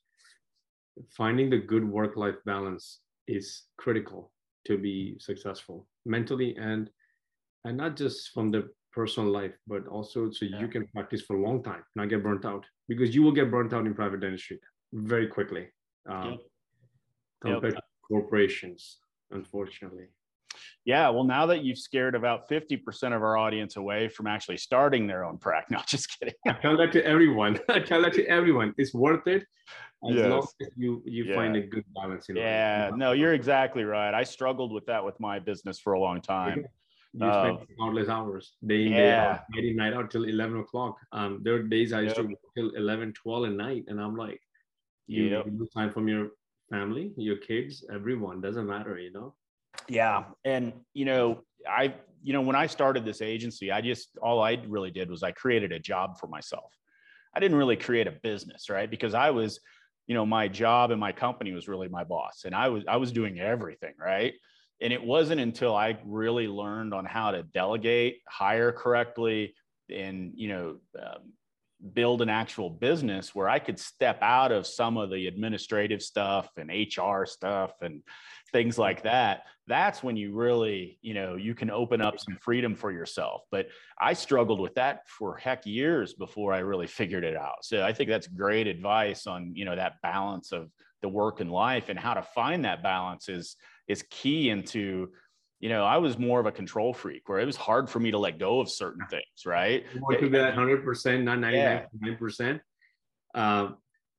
Finding 1.17 1.51
the 1.51 1.59
good 1.59 1.87
work-life 1.87 2.37
balance 2.47 3.01
is 3.27 3.65
critical 3.77 4.33
to 4.67 4.79
be 4.79 5.17
successful 5.19 5.87
mentally 6.07 6.57
and 6.57 6.91
and 7.67 7.77
not 7.77 7.97
just 7.97 8.31
from 8.33 8.51
the 8.51 8.69
personal 8.93 9.31
life, 9.31 9.55
but 9.67 9.87
also 9.89 10.31
so 10.31 10.45
yeah. 10.45 10.61
you 10.61 10.69
can 10.69 10.87
practice 10.89 11.23
for 11.23 11.37
a 11.37 11.43
long 11.43 11.63
time, 11.63 11.83
not 11.97 12.09
get 12.09 12.23
burnt 12.23 12.45
out 12.45 12.65
because 12.89 13.15
you 13.15 13.23
will 13.23 13.33
get 13.33 13.51
burnt 13.51 13.73
out 13.73 13.87
in 13.87 13.95
private 13.95 14.21
dentistry 14.21 14.61
very 14.93 15.27
quickly 15.27 15.67
um, 16.09 16.31
yep. 16.31 16.39
compared 17.43 17.73
yep. 17.75 17.83
to 17.83 17.83
corporations, 18.09 18.99
unfortunately. 19.31 20.07
Yeah, 20.85 21.09
well, 21.09 21.25
now 21.25 21.47
that 21.47 21.65
you've 21.65 21.79
scared 21.79 22.15
about 22.15 22.49
50% 22.49 23.17
of 23.17 23.23
our 23.23 23.37
audience 23.37 23.77
away 23.77 24.09
from 24.09 24.27
actually 24.27 24.59
starting 24.59 25.07
their 25.07 25.25
own 25.25 25.39
practice, 25.39 25.71
no, 25.77 25.81
just 25.87 26.19
kidding. 26.19 26.35
I 26.47 26.53
tell 26.53 26.77
that 26.77 26.93
to 26.93 27.05
everyone. 27.05 27.59
I 27.69 27.81
tell 27.81 28.03
that 28.03 28.13
to 28.15 28.27
everyone. 28.27 28.75
It's 28.77 28.93
worth 28.93 29.27
it 29.27 29.45
as 30.09 30.17
yes. 30.17 30.31
long 30.31 30.47
as 30.61 30.69
you 30.77 31.03
you 31.07 31.25
yeah. 31.25 31.35
find 31.35 31.57
a 31.57 31.63
good 31.63 31.85
balance. 31.95 32.29
In 32.29 32.37
yeah, 32.37 32.91
no, 32.95 33.13
you're 33.13 33.33
exactly 33.33 33.85
right. 33.85 34.13
I 34.13 34.23
struggled 34.25 34.73
with 34.73 34.85
that 34.87 35.03
with 35.03 35.19
my 35.19 35.39
business 35.39 35.79
for 35.79 35.95
a 35.95 36.01
long 36.01 36.21
time. 36.21 36.67
You 37.15 37.27
uh, 37.27 37.57
spend 37.57 37.69
countless 37.79 38.09
hours, 38.09 38.55
day 38.67 38.87
in, 38.87 38.93
yeah. 38.93 38.99
day 38.99 39.17
out, 39.17 39.41
night 39.55 39.65
in, 39.65 39.77
night 39.77 39.95
out 39.95 40.11
till 40.11 40.25
11 40.25 40.59
o'clock. 40.59 40.97
Um, 41.13 41.41
there 41.43 41.55
are 41.55 41.63
days 41.63 41.93
I 41.93 42.01
used 42.01 42.17
yep. 42.17 42.27
to 42.27 42.31
work 42.31 42.39
till 42.57 42.71
11, 42.75 43.13
12 43.13 43.45
at 43.47 43.53
night, 43.53 43.85
and 43.87 44.01
I'm 44.01 44.17
like, 44.17 44.41
you, 45.07 45.25
yep. 45.25 45.47
lose 45.47 45.71
time 45.71 45.93
from 45.93 46.09
your 46.09 46.31
family, 46.71 47.13
your 47.17 47.37
kids, 47.37 47.85
everyone. 47.93 48.41
Doesn't 48.41 48.67
matter, 48.67 48.99
you 48.99 49.13
know. 49.13 49.35
Yeah, 49.89 50.25
and 50.45 50.73
you 50.93 51.05
know, 51.05 51.41
I, 51.69 51.95
you 52.23 52.33
know, 52.33 52.41
when 52.41 52.57
I 52.57 52.67
started 52.67 53.05
this 53.05 53.23
agency, 53.23 53.71
I 53.71 53.81
just 53.81 54.17
all 54.23 54.43
I 54.43 54.63
really 54.67 54.91
did 54.91 55.11
was 55.11 55.23
I 55.23 55.33
created 55.33 55.73
a 55.73 55.79
job 55.79 56.19
for 56.19 56.27
myself. 56.27 56.73
I 57.35 57.41
didn't 57.41 57.57
really 57.57 57.77
create 57.77 58.07
a 58.07 58.13
business, 58.13 58.71
right? 58.71 58.89
Because 58.89 59.15
I 59.15 59.31
was, 59.31 59.61
you 60.07 60.15
know, 60.15 60.25
my 60.25 60.49
job 60.49 60.91
and 60.91 61.01
my 61.01 61.13
company 61.13 61.53
was 61.53 61.69
really 61.69 61.89
my 61.89 62.05
boss, 62.05 62.43
and 62.45 62.55
I 62.55 62.69
was 62.69 62.85
I 62.89 62.97
was 62.97 63.13
doing 63.13 63.41
everything, 63.41 63.95
right? 63.99 64.35
And 64.81 64.93
it 64.93 65.03
wasn't 65.03 65.41
until 65.41 65.75
I 65.75 65.99
really 66.05 66.49
learned 66.49 66.95
on 66.95 67.05
how 67.05 67.31
to 67.31 67.43
delegate, 67.43 68.21
hire 68.29 68.73
correctly, 68.73 69.55
and 69.91 70.33
you 70.35 70.49
know, 70.49 70.77
um, 71.01 71.33
build 71.93 72.23
an 72.23 72.29
actual 72.29 72.71
business 72.71 73.35
where 73.35 73.49
I 73.49 73.59
could 73.59 73.79
step 73.79 74.19
out 74.23 74.53
of 74.53 74.67
some 74.67 74.97
of 74.97 75.11
the 75.11 75.27
administrative 75.27 76.03
stuff 76.03 76.49
and 76.57 76.71
HR 76.71 77.27
stuff 77.27 77.73
and 77.83 78.03
things 78.53 78.79
like 78.79 79.03
that. 79.03 79.43
That's 79.67 80.03
when 80.03 80.17
you 80.17 80.33
really, 80.33 80.99
you 81.03 81.15
know, 81.15 81.37
you 81.37 81.55
can 81.55 81.71
open 81.71 82.01
up 82.01 82.19
some 82.19 82.37
freedom 82.41 82.75
for 82.75 82.91
yourself. 82.91 83.43
But 83.51 83.69
I 84.01 84.13
struggled 84.13 84.61
with 84.61 84.75
that 84.75 85.09
for 85.09 85.37
heck 85.37 85.67
years 85.67 86.15
before 86.15 86.53
I 86.53 86.59
really 86.59 86.87
figured 86.87 87.25
it 87.25 87.37
out. 87.37 87.65
So 87.65 87.83
I 87.83 87.93
think 87.93 88.09
that's 88.09 88.27
great 88.27 88.67
advice 88.67 89.27
on, 89.27 89.53
you 89.55 89.65
know, 89.65 89.77
that 89.77 90.01
balance 90.03 90.53
of 90.53 90.71
the 91.03 91.09
work 91.09 91.41
and 91.41 91.51
life 91.51 91.91
and 91.91 91.99
how 91.99 92.15
to 92.15 92.23
find 92.23 92.65
that 92.65 92.83
balance 92.83 93.29
is 93.29 93.57
is 93.89 94.05
key 94.11 94.49
into 94.49 95.09
you 95.65 95.71
know, 95.71 95.83
I 95.83 95.97
was 95.97 96.19
more 96.19 96.41
of 96.41 96.45
a 96.45 96.53
control 96.53 96.93
freak 96.93 97.27
where 97.27 97.39
it 97.39 97.47
was 97.47 97.57
hard 97.57 97.89
for 97.89 97.99
me 97.99 98.11
to 98.11 98.19
let 98.19 98.39
go 98.39 98.61
of 98.61 98.69
certain 98.69 99.07
things, 99.07 99.47
right? 99.47 99.83
Want 99.97 100.21
to 100.21 100.29
be 100.29 100.37
that 100.37 100.55
100%, 100.55 101.23
not 101.23 101.39
99%. 101.39 102.61
Yeah. 103.35 103.43
Uh, 103.43 103.73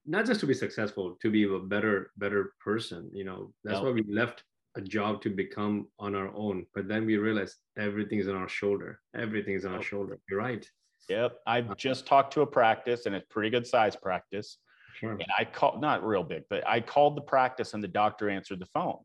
not 0.08 0.25
just 0.25 0.40
to 0.40 0.48
be 0.48 0.56
successful, 0.56 1.16
to 1.22 1.30
be 1.30 1.44
a 1.44 1.60
better, 1.60 2.10
better 2.18 2.54
person. 2.60 3.12
You 3.14 3.25
know, 3.25 3.54
that's 3.64 3.80
why 3.80 3.92
we 3.92 4.02
left 4.10 4.44
a 4.75 4.82
job 4.82 5.22
to 5.22 5.30
become 5.30 5.88
on 6.00 6.16
our 6.16 6.34
own. 6.36 6.66
But 6.74 6.88
then 6.88 7.06
we 7.06 7.18
realized 7.18 7.58
everything's 7.78 8.28
on 8.28 8.36
our 8.36 8.50
shoulder. 8.50 9.00
Everything's 9.16 9.66
on 9.66 9.75
our 9.75 9.84
shoulder. 9.84 10.18
You're 10.28 10.40
right. 10.40 10.68
Yep. 11.10 11.42
I've 11.46 11.70
uh, 11.70 11.75
just 11.75 12.08
talked 12.08 12.34
to 12.34 12.42
a 12.42 12.48
practice 12.48 13.06
and 13.06 13.14
it's 13.14 13.28
pretty 13.30 13.52
good 13.52 13.68
size 13.68 13.96
practice. 13.96 14.58
Sure. 14.96 15.12
And 15.12 15.25
I 15.38 15.46
called, 15.46 15.80
not 15.80 16.04
real 16.04 16.24
big, 16.24 16.42
but 16.50 16.68
I 16.68 16.80
called 16.80 17.16
the 17.16 17.22
practice 17.22 17.75
and 17.75 17.84
the 17.84 17.88
doctor 17.88 18.32
answered 18.32 18.60
the 18.60 18.66
phone. 18.74 18.98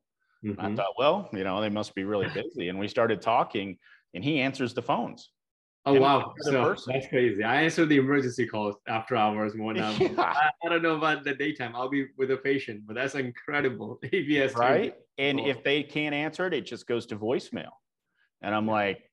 Mm-hmm. 0.45 0.61
I 0.61 0.75
thought, 0.75 0.95
well, 0.99 1.29
you 1.33 1.45
know, 1.45 1.61
they 1.61 1.69
must 1.69 1.95
be 1.95 2.05
really 2.05 2.29
busy. 2.29 2.69
And 2.69 2.79
we 2.79 2.89
started 2.89 3.21
talking, 3.21 3.77
and 4.15 4.25
he 4.25 4.41
answers 4.41 4.75
the 4.75 4.83
phones. 4.83 5.31
Oh 5.87 5.99
wow! 5.99 6.35
So 6.41 6.63
person. 6.63 6.93
that's 6.93 7.09
crazy. 7.09 7.43
I 7.43 7.63
answer 7.63 7.87
the 7.87 7.97
emergency 7.97 8.47
calls 8.47 8.77
after 8.87 9.17
hours 9.17 9.55
one 9.57 9.77
yeah. 9.77 9.97
I, 10.19 10.51
I, 10.63 10.69
don't 10.69 10.83
know 10.83 10.97
about 10.97 11.25
the 11.25 11.35
daytime. 11.35 11.75
I'll 11.75 11.89
be 11.89 12.09
with 12.19 12.31
a 12.33 12.37
patient, 12.37 12.83
but 12.87 12.97
that's 12.97 13.15
incredible. 13.15 13.99
ABS 14.13 14.55
right? 14.55 14.95
And 15.17 15.41
oh. 15.41 15.47
if 15.47 15.65
they 15.65 15.83
can't 15.83 16.15
answer 16.15 16.47
it, 16.47 16.53
it 16.53 16.67
just 16.67 16.87
goes 16.87 17.07
to 17.07 17.17
voicemail. 17.17 17.71
And 18.43 18.55
I'm 18.55 18.67
like, 18.67 19.11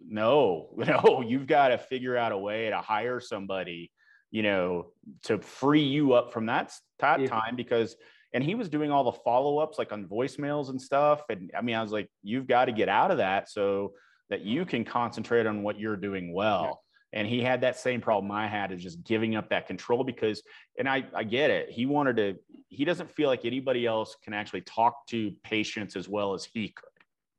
no, 0.00 0.68
no, 0.76 1.24
you've 1.26 1.48
got 1.48 1.68
to 1.68 1.78
figure 1.78 2.16
out 2.16 2.30
a 2.30 2.38
way 2.38 2.70
to 2.70 2.78
hire 2.78 3.18
somebody, 3.18 3.90
you 4.30 4.42
know, 4.42 4.92
to 5.24 5.38
free 5.38 5.84
you 5.84 6.12
up 6.12 6.32
from 6.32 6.46
that, 6.46 6.72
that 7.00 7.20
yeah. 7.20 7.26
time 7.26 7.56
because 7.56 7.96
and 8.34 8.42
he 8.44 8.54
was 8.54 8.68
doing 8.68 8.90
all 8.90 9.04
the 9.04 9.18
follow-ups 9.24 9.78
like 9.78 9.92
on 9.92 10.06
voicemails 10.06 10.70
and 10.70 10.80
stuff 10.80 11.22
and 11.28 11.50
i 11.56 11.60
mean 11.60 11.74
i 11.74 11.82
was 11.82 11.92
like 11.92 12.08
you've 12.22 12.46
got 12.46 12.66
to 12.66 12.72
get 12.72 12.88
out 12.88 13.10
of 13.10 13.18
that 13.18 13.48
so 13.50 13.92
that 14.28 14.42
you 14.42 14.64
can 14.64 14.84
concentrate 14.84 15.46
on 15.46 15.62
what 15.62 15.78
you're 15.78 15.96
doing 15.96 16.34
well. 16.34 16.82
Yeah. 17.12 17.20
and 17.20 17.28
he 17.28 17.40
had 17.40 17.60
that 17.60 17.78
same 17.78 18.00
problem 18.00 18.30
i 18.32 18.46
had 18.46 18.72
is 18.72 18.82
just 18.82 19.02
giving 19.04 19.36
up 19.36 19.50
that 19.50 19.66
control 19.66 20.04
because 20.04 20.42
and 20.78 20.88
i 20.88 21.04
i 21.14 21.22
get 21.22 21.50
it 21.50 21.70
he 21.70 21.86
wanted 21.86 22.16
to 22.16 22.34
he 22.68 22.84
doesn't 22.84 23.10
feel 23.10 23.28
like 23.28 23.44
anybody 23.44 23.86
else 23.86 24.16
can 24.22 24.34
actually 24.34 24.62
talk 24.62 25.06
to 25.06 25.32
patients 25.44 25.96
as 25.96 26.08
well 26.08 26.34
as 26.34 26.44
he 26.44 26.68
could 26.68 26.88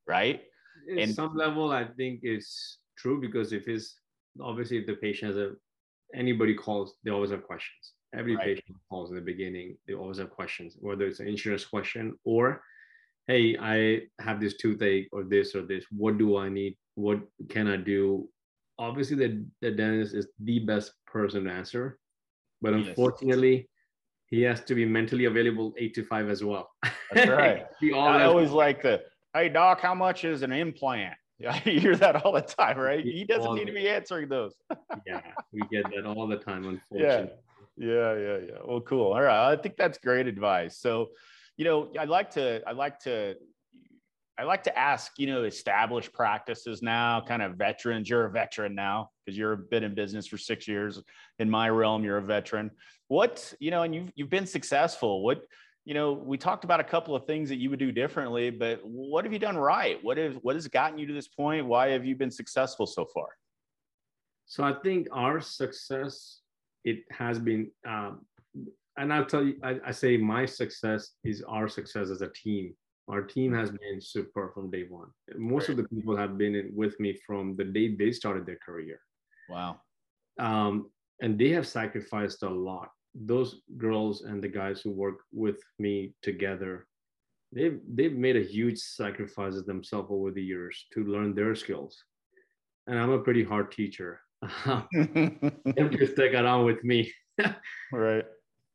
right? 0.08 0.44
At 0.90 1.00
and 1.00 1.14
some 1.14 1.36
level 1.36 1.72
i 1.72 1.84
think 1.84 2.22
is 2.24 2.78
true 2.98 3.20
because 3.20 3.52
if 3.52 3.66
his 3.66 3.96
obviously 4.42 4.78
if 4.78 4.86
the 4.88 4.96
patient 4.96 5.36
has 5.36 5.38
a 5.38 5.52
anybody 6.16 6.54
calls 6.54 6.96
they 7.04 7.12
always 7.12 7.32
have 7.32 7.44
questions 7.44 7.94
Every 8.14 8.36
right. 8.36 8.46
patient 8.46 8.78
calls 8.90 9.10
in 9.10 9.16
the 9.16 9.22
beginning, 9.22 9.78
they 9.88 9.94
always 9.94 10.18
have 10.18 10.30
questions, 10.30 10.78
whether 10.80 11.06
it's 11.06 11.20
an 11.20 11.28
insurance 11.28 11.66
question 11.66 12.18
or, 12.24 12.64
hey, 13.28 13.58
I 13.60 14.04
have 14.22 14.40
this 14.40 14.56
toothache 14.56 15.10
or 15.12 15.24
this 15.24 15.56
or 15.56 15.64
this. 15.64 15.86
What 15.92 16.18
do 16.18 16.38
I 16.38 16.48
need? 16.48 16.78
What 16.96 17.20
can 17.50 17.68
I 17.68 17.76
do? 17.76 18.30
Obviously, 18.80 19.18
the, 19.18 19.46
the 19.62 19.72
dentist 19.72 20.16
is 20.16 20.28
the 20.40 20.60
best 20.60 20.94
person 21.06 21.46
to 21.46 21.52
answer, 21.52 22.00
but 22.62 22.74
unfortunately, 22.74 23.56
yes. 23.56 23.66
he 24.28 24.42
has 24.44 24.62
to 24.62 24.76
be 24.76 24.86
mentally 24.86 25.26
available 25.26 25.74
eight 25.78 25.94
to 25.96 26.04
five 26.06 26.30
as 26.30 26.44
well. 26.44 26.70
That's 27.12 27.30
right. 27.30 27.66
I 27.84 28.24
always 28.24 28.52
like 28.52 28.82
the, 28.82 29.02
hey, 29.34 29.50
doc, 29.50 29.82
how 29.82 29.96
much 29.96 30.24
is 30.24 30.44
an 30.44 30.52
implant? 30.52 31.16
Yeah, 31.40 31.60
you 31.66 31.80
hear 31.80 31.96
that 31.98 32.26
all 32.26 32.32
the 32.32 32.42
time, 32.42 32.80
right? 32.80 33.06
He 33.06 33.24
doesn't 33.24 33.54
need 33.54 33.66
to 33.66 33.72
be 33.72 33.88
answering 33.88 34.28
those. 34.28 34.56
yeah, 35.06 35.22
we 35.54 35.62
get 35.72 35.84
that 35.94 36.04
all 36.04 36.26
the 36.26 36.38
time, 36.38 36.66
unfortunately. 36.66 37.30
Yeah 37.30 37.47
yeah 37.78 38.14
yeah 38.16 38.38
yeah. 38.38 38.58
Well 38.66 38.82
cool. 38.82 39.14
All 39.14 39.22
right. 39.22 39.52
I 39.52 39.56
think 39.56 39.78
that's 39.78 39.98
great 39.98 40.28
advice. 40.28 40.80
So 40.80 41.10
you 41.58 41.66
know 41.66 41.92
i 42.00 42.06
like 42.06 42.30
to 42.32 42.62
i 42.68 42.72
like 42.72 43.00
to 43.00 43.36
i 44.38 44.44
like 44.44 44.64
to 44.64 44.78
ask 44.78 45.12
you 45.18 45.28
know 45.28 45.44
established 45.44 46.14
practices 46.14 46.82
now 46.82 47.20
kind 47.20 47.42
of 47.42 47.56
veterans 47.56 48.10
you're 48.10 48.26
a 48.26 48.32
veteran 48.32 48.76
now 48.76 49.10
because 49.26 49.38
you've 49.38 49.70
been 49.70 49.84
in 49.84 49.94
business 49.94 50.26
for 50.28 50.38
six 50.38 50.68
years. 50.68 51.02
In 51.40 51.50
my 51.50 51.70
realm 51.70 52.04
you're 52.04 52.18
a 52.18 52.22
veteran. 52.22 52.72
What 53.10 53.54
you 53.60 53.72
know 53.72 53.84
and 53.84 53.94
you've, 53.94 54.12
you've 54.16 54.30
been 54.30 54.46
successful. 54.46 55.24
What 55.24 55.42
you 55.84 55.94
know 55.94 56.14
we 56.14 56.38
talked 56.38 56.64
about 56.64 56.80
a 56.80 56.84
couple 56.84 57.16
of 57.16 57.26
things 57.26 57.50
that 57.50 57.58
you 57.58 57.70
would 57.70 57.80
do 57.80 57.92
differently 57.92 58.50
but 58.50 58.82
what 58.84 59.26
have 59.26 59.34
you 59.34 59.40
done 59.40 59.58
right? 59.58 59.98
What 60.04 60.18
have 60.18 60.36
what 60.44 60.56
has 60.56 60.68
gotten 60.68 60.98
you 60.98 61.08
to 61.08 61.14
this 61.14 61.28
point? 61.28 61.66
Why 61.66 61.90
have 61.90 62.06
you 62.06 62.16
been 62.16 62.32
successful 62.32 62.86
so 62.86 63.06
far? 63.06 63.30
So 64.46 64.64
i 64.64 64.74
think 64.74 65.08
our 65.12 65.42
success 65.42 66.40
it 66.88 67.00
has 67.12 67.38
been 67.38 67.70
um, 67.86 68.22
and 68.98 69.14
i'll 69.14 69.26
tell 69.26 69.44
you 69.44 69.56
I, 69.62 69.74
I, 69.90 69.92
say 69.92 70.16
my 70.16 70.46
success 70.46 71.02
is 71.24 71.44
our 71.44 71.68
success 71.68 72.10
as 72.10 72.22
a 72.22 72.32
team. 72.44 72.74
Our 73.10 73.22
team 73.22 73.54
has 73.54 73.70
been 73.72 74.02
super 74.02 74.52
from 74.54 74.70
day 74.70 74.86
one. 74.90 75.10
Most 75.38 75.70
of 75.70 75.78
the 75.78 75.88
people 75.94 76.16
have 76.18 76.38
been 76.38 76.56
in, 76.56 76.72
with 76.76 77.00
me 77.00 77.18
from 77.26 77.56
the 77.56 77.64
day 77.64 77.96
they 77.96 78.12
started 78.12 78.46
their 78.46 78.60
career. 78.66 79.00
Wow. 79.50 79.80
Um, 80.40 80.92
and 81.22 81.40
they 81.40 81.52
have 81.52 81.66
sacrificed 81.66 82.44
a 82.44 82.50
lot. 82.50 82.90
Those 83.16 83.62
girls 83.78 84.24
and 84.24 84.44
the 84.44 84.54
guys 84.62 84.82
who 84.82 84.92
work 84.92 85.20
with 85.32 85.60
me 85.80 86.14
together 86.22 86.86
they've 87.56 87.80
they've 87.96 88.18
made 88.26 88.38
a 88.38 88.50
huge 88.56 88.80
sacrifices 88.80 89.64
themselves 89.66 90.10
over 90.12 90.32
the 90.32 90.48
years 90.54 90.76
to 90.94 91.06
learn 91.14 91.34
their 91.34 91.56
skills. 91.56 91.94
And 92.88 92.98
i'm 93.00 93.18
a 93.20 93.26
pretty 93.28 93.44
hard 93.52 93.72
teacher 93.72 94.12
them 94.42 95.90
to 95.92 96.08
stick 96.08 96.34
around 96.34 96.66
with 96.66 96.84
me. 96.84 97.12
Right. 97.92 98.26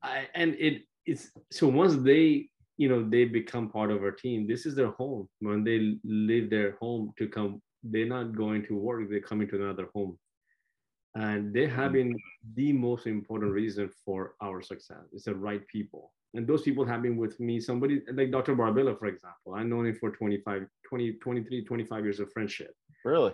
I, 0.03 0.29
and 0.35 0.55
it 0.59 0.83
it's 1.05 1.31
so 1.51 1.69
once 1.69 1.97
they 1.97 2.49
you 2.77 2.89
know 2.89 3.09
they 3.09 3.25
become 3.25 3.69
part 3.69 3.91
of 3.91 4.03
our 4.03 4.13
team 4.13 4.47
this 4.47 4.67
is 4.67 4.75
their 4.75 4.93
home. 4.93 5.29
When 5.41 5.65
they 5.65 5.97
leave 6.05 6.51
their 6.51 6.77
home 6.81 7.13
to 7.19 7.29
come 7.29 7.61
they're 7.83 8.07
not 8.07 8.37
going 8.37 8.65
to 8.67 8.77
work 8.77 9.09
they're 9.11 9.21
coming 9.21 9.49
to 9.49 9.57
another 9.63 9.89
home. 9.95 10.19
And 11.15 11.53
they 11.53 11.67
have 11.67 11.93
been 11.93 12.17
the 12.55 12.73
most 12.73 13.07
important 13.07 13.53
reason 13.53 13.91
for 14.05 14.35
our 14.41 14.63
success. 14.63 15.05
It's 15.13 15.25
the 15.25 15.35
right 15.35 15.67
people. 15.69 16.13
And 16.35 16.47
those 16.47 16.63
people 16.63 16.87
have 16.87 17.03
been 17.03 17.19
with 17.19 17.39
me 17.39 17.61
somebody 17.61 18.01
like 18.13 18.31
dr 18.31 18.55
barbilla 18.55 18.99
for 18.99 19.07
example. 19.07 19.55
I've 19.55 19.67
known 19.67 19.87
him 19.87 19.97
for 19.97 20.11
25 20.11 20.67
20 20.89 21.13
23 21.15 21.65
25 21.65 22.05
years 22.05 22.21
of 22.21 22.33
friendship. 22.33 22.75
Really? 23.05 23.33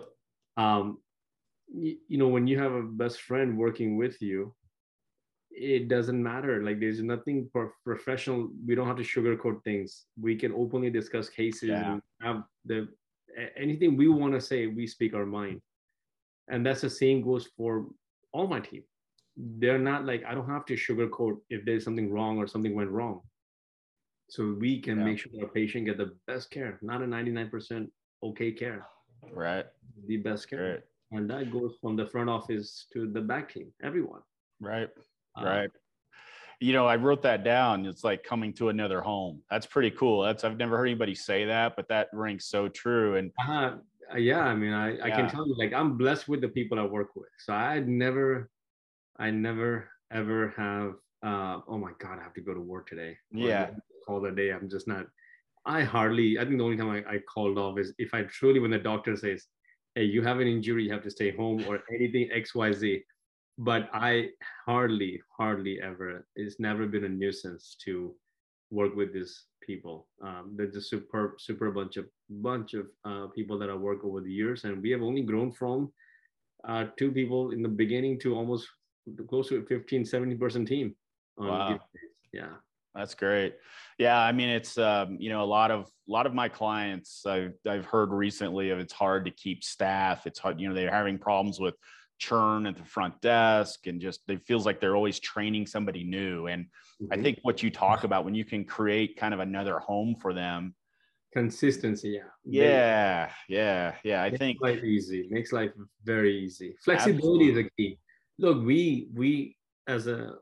Um 0.57 0.97
you, 1.73 2.17
know 2.17 2.27
when 2.27 2.47
you 2.47 2.57
have 2.59 2.71
a 2.73 2.81
best 2.83 3.21
friend 3.21 3.57
working 3.57 3.97
with 3.97 4.21
you 4.21 4.53
it 5.51 5.87
doesn't 5.89 6.21
matter. 6.21 6.63
Like 6.63 6.79
there's 6.79 7.01
nothing 7.01 7.49
pro- 7.51 7.71
professional 7.83 8.49
we 8.65 8.75
don't 8.75 8.87
have 8.87 8.97
to 8.97 9.03
sugarcoat 9.03 9.63
things. 9.63 10.05
We 10.19 10.35
can 10.35 10.53
openly 10.53 10.89
discuss 10.89 11.27
cases 11.27 11.69
Yeah. 11.69 11.93
and 11.93 12.01
have 12.21 12.43
the 12.65 12.87
anything 13.57 13.97
we 13.97 14.07
want 14.07 14.33
to 14.33 14.41
say 14.41 14.67
we 14.67 14.87
speak 14.87 15.13
our 15.13 15.25
mind. 15.25 15.61
And 16.49 16.65
that's 16.65 16.81
the 16.81 16.89
same 16.89 17.21
goes 17.21 17.47
for 17.57 17.87
all 18.31 18.47
my 18.47 18.59
team. 18.59 18.83
They're 19.37 19.79
not 19.79 20.05
like 20.05 20.23
i 20.25 20.33
don't 20.33 20.49
have 20.49 20.65
to 20.67 20.75
sugarcoat 20.75 21.37
if 21.49 21.65
there's 21.65 21.83
something 21.83 22.11
wrong 22.11 22.37
or 22.37 22.47
something 22.47 22.75
went 22.75 22.91
wrong. 22.91 23.21
So 24.29 24.53
we 24.59 24.79
can 24.79 24.99
Yeah. 24.99 25.05
make 25.05 25.19
sure 25.19 25.31
our 25.41 25.49
patient 25.49 25.85
get 25.85 25.97
the 25.97 26.15
best 26.27 26.51
care 26.51 26.77
not 26.81 27.01
a 27.01 27.05
99% 27.05 27.91
okay 28.23 28.51
care. 28.51 28.85
Right. 29.33 29.65
The 30.07 30.17
best 30.17 30.49
care. 30.49 30.63
Right 30.69 30.83
and 31.11 31.29
that 31.29 31.51
goes 31.51 31.75
from 31.81 31.95
the 31.95 32.05
front 32.05 32.29
office 32.29 32.85
to 32.93 33.07
the 33.11 33.21
back 33.21 33.51
team 33.53 33.71
everyone. 33.83 34.21
Right 34.59 34.89
Uh, 35.37 35.45
right. 35.45 35.71
You 36.59 36.73
know 36.73 36.85
i 36.85 36.95
wrote 36.95 37.21
that 37.23 37.43
down. 37.43 37.85
It's 37.85 38.03
like 38.03 38.23
coming 38.23 38.53
to 38.53 38.69
another 38.69 39.01
home. 39.01 39.41
That's 39.49 39.65
pretty 39.65 39.91
cool. 39.91 40.21
That's 40.23 40.43
i've 40.43 40.57
never 40.57 40.77
heard 40.77 40.87
anybody 40.87 41.15
say 41.15 41.45
that 41.45 41.75
but 41.75 41.87
that 41.89 42.09
rings 42.13 42.45
so 42.45 42.67
true. 42.67 43.15
And 43.17 43.31
uh, 43.47 43.77
yeah 44.17 44.41
i 44.41 44.55
mean 44.55 44.73
i, 44.73 44.87
I 45.05 45.07
Yeah. 45.09 45.15
can 45.17 45.29
tell 45.29 45.47
you 45.47 45.55
like 45.55 45.71
i'm 45.71 45.91
blessed 45.97 46.27
with 46.27 46.41
the 46.41 46.49
people 46.49 46.79
i 46.79 46.83
work 46.85 47.15
with. 47.15 47.29
So 47.45 47.53
i 47.53 47.79
never 47.79 48.49
i 49.17 49.29
never 49.31 49.89
ever 50.11 50.53
have 50.57 50.93
uh, 51.29 51.59
oh 51.67 51.77
my 51.77 51.91
god 51.99 52.17
i 52.19 52.23
have 52.23 52.33
to 52.33 52.41
go 52.41 52.53
to 52.53 52.61
work 52.61 52.87
today. 52.87 53.17
Yeah. 53.31 53.69
call 54.05 54.21
the 54.21 54.31
day. 54.31 54.49
I'm 54.51 54.69
just 54.69 54.87
not 54.87 55.05
i 55.65 55.81
hardly 55.83 56.39
i 56.39 56.43
think 56.45 56.57
the 56.57 56.63
only 56.63 56.77
time 56.77 56.89
I, 56.89 56.99
I 57.15 57.17
called 57.33 57.57
off 57.57 57.77
is 57.77 57.93
if 58.05 58.13
i 58.13 58.21
truly 58.23 58.59
when 58.61 58.71
the 58.71 58.79
doctor 58.91 59.15
says 59.15 59.45
hey 59.99 60.05
you 60.05 60.21
have 60.21 60.39
an 60.39 60.47
injury 60.47 60.83
you 60.85 60.93
have 60.93 61.03
to 61.03 61.11
stay 61.11 61.29
home 61.35 61.59
or 61.67 61.75
anything 61.93 62.29
xyz 62.41 63.03
but 63.57 63.89
i 63.91 64.29
hardly 64.65 65.21
hardly 65.37 65.77
ever 65.81 66.25
it's 66.37 66.57
never 66.57 66.87
been 66.87 67.03
a 67.03 67.09
nuisance 67.09 67.75
to 67.83 68.15
work 68.71 68.95
with 68.95 69.11
these 69.11 69.45
people. 69.65 70.07
Um, 70.21 70.53
they're 70.55 70.73
just 70.77 70.89
super 70.89 71.35
super 71.37 71.69
bunch 71.71 71.97
of 71.97 72.05
bunch 72.29 72.75
of 72.75 72.85
uh, 73.09 73.25
people 73.37 73.59
that 73.59 73.69
i 73.69 73.75
work 73.75 74.05
over 74.05 74.21
the 74.21 74.31
years 74.41 74.63
and 74.63 74.81
we 74.81 74.89
have 74.91 75.01
only 75.01 75.23
grown 75.31 75.51
from 75.51 75.91
uh, 76.69 76.85
two 76.99 77.11
people 77.11 77.51
in 77.51 77.61
the 77.61 77.73
beginning 77.83 78.19
to 78.19 78.35
almost 78.35 78.67
close 79.27 79.49
to 79.49 79.57
a 79.57 79.65
15 79.65 80.05
17 80.05 80.37
person 80.37 80.65
team 80.65 80.95
on 81.37 81.47
Wow. 81.49 81.79
yeah 82.31 82.53
That's 82.95 83.13
great. 83.13 83.55
Yeah, 83.97 84.19
I 84.19 84.31
mean, 84.31 84.49
it's 84.49 84.77
um, 84.77 85.17
you 85.19 85.29
know 85.29 85.43
a 85.43 85.45
lot 85.45 85.71
of 85.71 85.85
a 85.85 86.11
lot 86.11 86.25
of 86.25 86.33
my 86.33 86.49
clients 86.49 87.25
I've 87.25 87.53
I've 87.67 87.85
heard 87.85 88.11
recently 88.11 88.71
of 88.71 88.79
it's 88.79 88.93
hard 88.93 89.25
to 89.25 89.31
keep 89.31 89.63
staff. 89.63 90.25
It's 90.25 90.39
hard, 90.39 90.59
you 90.59 90.67
know, 90.67 90.75
they're 90.75 90.91
having 90.91 91.17
problems 91.19 91.59
with 91.59 91.75
churn 92.17 92.65
at 92.65 92.75
the 92.75 92.83
front 92.83 93.19
desk 93.21 93.87
and 93.87 94.01
just 94.01 94.21
it 94.27 94.45
feels 94.45 94.65
like 94.65 94.81
they're 94.81 94.95
always 94.95 95.19
training 95.19 95.67
somebody 95.67 96.03
new. 96.03 96.47
And 96.47 96.67
I 97.11 97.15
Mhm. 97.15 97.23
think 97.23 97.39
what 97.43 97.63
you 97.63 97.69
talk 97.69 98.03
about 98.03 98.25
when 98.25 98.35
you 98.35 98.43
can 98.43 98.65
create 98.65 99.15
kind 99.17 99.33
of 99.33 99.39
another 99.39 99.79
home 99.79 100.15
for 100.19 100.33
them. 100.33 100.75
consistency 101.31 102.09
yeah 102.17 102.29
Yeah, 102.43 103.31
yeah, 103.47 103.95
yeah. 104.03 104.23
I 104.23 104.29
makes 104.31 104.39
think 104.39 104.57
life 104.61 104.83
easy 104.83 105.27
makes 105.29 105.51
life 105.53 105.71
very 106.03 106.35
easy 106.39 106.75
flexibility 106.83 107.49
is 107.51 107.57
a 107.57 107.69
key 107.77 107.99
look 108.39 108.65
we 108.65 109.07
we 109.13 109.55
as 109.87 110.07
a 110.07 110.35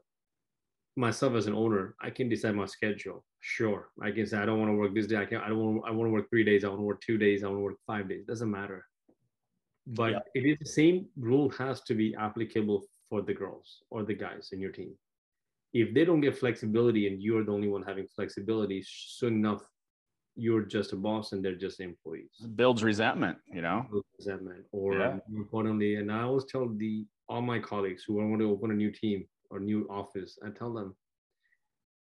myself 0.97 1.33
as 1.35 1.45
an 1.45 1.53
owner 1.53 1.95
i 2.01 2.09
can 2.09 2.27
decide 2.27 2.55
my 2.55 2.65
schedule. 2.65 3.23
Sure. 3.39 3.81
I 4.01 4.09
can 4.11 4.25
say 4.25 4.37
i 4.39 4.45
don't 4.47 4.59
want 4.59 4.71
to 4.71 4.75
work 4.81 4.93
this 4.95 5.07
day. 5.07 5.17
I 5.23 5.25
can 5.25 5.37
i 5.45 5.49
don't 5.49 5.59
want 5.63 5.83
i 5.87 5.91
want 5.91 6.07
to 6.09 6.13
work 6.17 6.27
three 6.29 6.43
days. 6.43 6.63
I 6.65 6.69
want 6.69 6.79
to 6.79 6.89
work 6.91 7.01
two 7.01 7.17
days. 7.25 7.43
I 7.43 7.47
want 7.47 7.59
to 7.59 7.63
work 7.69 7.79
five 7.85 8.05
days. 8.09 8.25
Doesn't 8.25 8.51
matter. 8.59 8.79
But 9.99 10.11
Yeah. 10.13 10.19
it 10.39 10.45
is 10.51 10.57
the 10.65 10.71
same 10.81 10.97
rule 11.31 11.49
has 11.61 11.81
to 11.89 11.93
be 12.01 12.07
applicable 12.27 12.79
for 13.09 13.21
the 13.21 13.33
girls 13.41 13.67
or 13.93 13.99
the 14.03 14.17
guys 14.25 14.49
in 14.53 14.59
your 14.59 14.71
team. 14.79 14.91
If 15.81 15.93
they 15.93 16.03
don't 16.09 16.21
get 16.27 16.35
flexibility 16.43 17.03
and 17.07 17.21
you're 17.21 17.45
the 17.45 17.53
only 17.57 17.69
one 17.75 17.83
having 17.91 18.07
flexibility 18.17 18.79
soon 19.19 19.33
enough 19.41 19.63
you're 20.45 20.65
just 20.77 20.93
a 20.93 20.95
boss 21.07 21.31
and 21.31 21.39
they're 21.43 21.61
just 21.67 21.79
employees. 21.79 22.29
It 22.43 22.55
builds 22.55 22.83
resentment, 22.83 23.37
you 23.55 23.61
know? 23.65 23.79
resentment. 24.19 24.63
Or 24.71 24.93
Yeah. 24.93 25.19
more 25.29 25.41
importantly 25.45 25.91
and 25.99 26.07
i 26.17 26.21
always 26.27 26.45
tell 26.51 26.65
the 26.83 26.93
all 27.29 27.41
my 27.53 27.59
colleagues 27.71 28.01
who 28.03 28.11
want 28.15 28.39
to 28.43 28.49
open 28.55 28.69
a 28.71 28.79
new 28.83 28.91
team 29.03 29.19
or 29.49 29.59
new 29.59 29.87
office 29.89 30.37
i 30.45 30.49
tell 30.49 30.73
them 30.73 30.95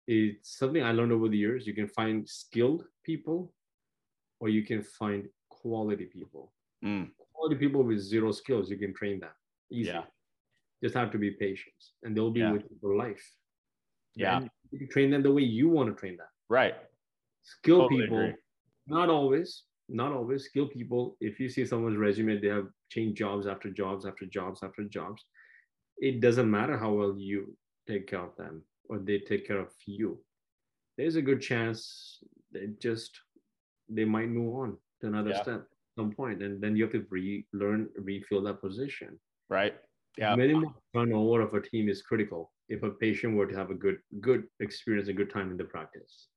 it's 0.07 0.57
something 0.57 0.83
i 0.83 0.91
learned 0.91 1.11
over 1.11 1.27
the 1.29 1.37
years 1.37 1.67
you 1.67 1.73
can 1.73 1.87
find 1.87 2.27
skilled 2.27 2.85
people 3.03 3.53
or 4.39 4.49
you 4.49 4.63
can 4.63 4.81
find 4.81 5.27
quality 5.49 6.05
people 6.05 6.51
Mm, 6.85 7.09
quality 7.33 7.55
people 7.55 7.81
with 7.81 7.99
zero 7.99 8.31
skills 8.31 8.69
you 8.69 8.77
can 8.77 8.93
train 8.93 9.19
them 9.19 9.31
easy 9.71 9.89
Yeah. 9.89 10.03
just 10.83 10.93
have 10.93 11.09
to 11.11 11.17
be 11.17 11.31
patient 11.31 11.73
and 12.03 12.15
they'll 12.15 12.29
be 12.29 12.41
Yeah. 12.41 12.51
with 12.51 12.65
you 12.69 12.77
for 12.79 12.95
life 12.95 13.25
Yeah. 14.15 14.37
And 14.37 14.49
you 14.71 14.77
can 14.79 14.89
train 14.89 15.09
them 15.09 15.23
the 15.23 15.31
way 15.31 15.41
you 15.41 15.67
want 15.69 15.89
to 15.89 15.95
train 15.99 16.17
them 16.17 16.27
right. 16.49 16.75
skilled 17.41 17.89
Totally 17.89 18.01
people 18.03 18.17
agree. 18.25 18.35
not 18.85 19.09
always 19.09 19.63
not 19.89 20.11
always 20.11 20.43
skilled 20.45 20.69
people 20.71 21.17
if 21.19 21.39
you 21.39 21.49
see 21.49 21.65
someone's 21.65 21.97
resume 21.97 22.39
they 22.39 22.47
have 22.57 22.67
changed 22.89 23.17
jobs 23.17 23.47
after 23.47 23.71
jobs 23.71 24.05
after 24.05 24.25
jobs 24.27 24.61
after 24.61 24.83
jobs 24.83 25.25
it 25.99 26.19
doesn't 26.21 26.49
matter 26.49 26.77
how 26.77 26.91
well 26.93 27.15
you 27.17 27.55
take 27.87 28.07
care 28.07 28.21
of 28.21 28.35
them 28.37 28.63
or 28.89 28.99
they 28.99 29.19
take 29.19 29.47
care 29.47 29.59
of 29.59 29.71
you 29.85 30.19
there's 30.97 31.15
a 31.15 31.21
good 31.21 31.41
chance 31.41 32.19
they 32.51 32.67
just 32.79 33.19
they 33.89 34.05
might 34.05 34.29
move 34.29 34.55
on 34.55 34.77
to 35.01 35.07
another 35.07 35.31
Yeah. 35.31 35.41
step 35.41 35.61
at 35.61 35.67
some 35.97 36.11
point 36.11 36.43
and 36.43 36.61
then 36.61 36.75
you 36.75 36.83
have 36.83 36.91
to 36.93 37.05
relearn 37.09 37.89
refill 37.97 38.41
that 38.43 38.61
position 38.61 39.19
Right. 39.49 39.75
Yeah. 40.17 40.35
minimum 40.35 40.73
turnover 40.93 41.41
of 41.41 41.53
a 41.53 41.61
team 41.61 41.89
is 41.89 42.01
critical 42.01 42.51
if 42.69 42.83
a 42.83 42.91
patient 42.91 43.35
were 43.35 43.47
to 43.47 43.55
have 43.55 43.69
a 43.71 43.75
good 43.75 43.97
good 44.19 44.43
experience 44.59 45.07
a 45.07 45.13
good 45.13 45.29
time 45.29 45.51
in 45.51 45.57
the 45.57 45.65
practice 45.65 46.27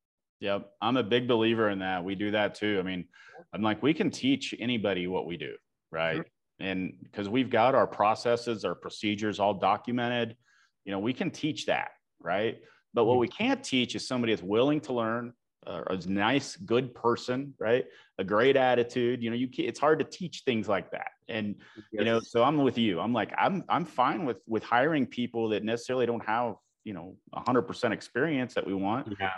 Yep. 0.41 0.71
I'm 0.81 0.97
a 0.97 1.03
big 1.03 1.29
believer 1.29 1.69
in 1.69 1.81
that. 1.81 2.03
We 2.03 2.15
do 2.15 2.31
that 2.31 2.55
too. 2.55 2.79
I 2.81 2.83
mean, 2.83 3.05
I'm 3.53 3.61
like, 3.61 3.83
we 3.83 3.93
can 3.93 4.11
teach 4.11 4.55
anybody 4.59 5.07
what 5.07 5.27
we 5.27 5.37
do, 5.37 5.55
right? 5.93 6.15
Sure. 6.15 6.25
And 6.61 6.95
because 7.03 7.29
we've 7.29 7.51
got 7.51 7.75
our 7.75 7.87
processes, 7.87 8.65
our 8.65 8.75
procedures 8.75 9.41
all 9.41 9.55
documented, 9.55 10.37
you 10.85 10.93
know, 10.93 10.99
we 10.99 11.13
can 11.13 11.31
teach 11.31 11.67
that, 11.67 11.93
right? 12.21 12.61
But 12.95 13.05
what 13.05 13.17
Mhm. 13.17 13.21
we 13.21 13.29
can't 13.29 13.63
teach 13.63 13.95
is 13.95 14.07
somebody 14.07 14.33
that's 14.33 14.43
willing 14.43 14.81
to 14.83 14.93
learn, 14.93 15.33
uh, 15.67 15.83
a 15.89 15.97
nice, 16.09 16.57
good 16.57 16.95
person, 16.95 17.55
right? 17.59 17.87
A 18.19 18.25
great 18.25 18.57
attitude. 18.57 19.23
You 19.23 19.31
know, 19.31 19.37
you 19.37 19.49
can, 19.49 19.67
it's 19.67 19.79
hard 19.79 19.99
to 20.01 20.05
teach 20.05 20.43
things 20.45 20.69
like 20.69 20.91
that. 20.93 21.13
And 21.29 21.57
you 21.93 22.05
know, 22.05 22.21
so 22.21 22.43
I'm 22.43 22.59
with 22.59 22.79
you. 22.79 22.99
I'm 23.01 23.13
like, 23.13 23.33
I'm 23.39 23.65
I'm 23.69 23.85
fine 23.85 24.25
with 24.25 24.39
with 24.47 24.65
hiring 24.65 25.07
people 25.07 25.51
that 25.51 25.63
necessarily 25.63 26.07
don't 26.07 26.25
have, 26.25 26.57
you 26.85 26.93
know, 26.95 27.17
100% 27.35 27.93
experience 27.93 28.55
that 28.55 28.67
we 28.67 28.75
want. 28.75 29.07
yeah 29.21 29.31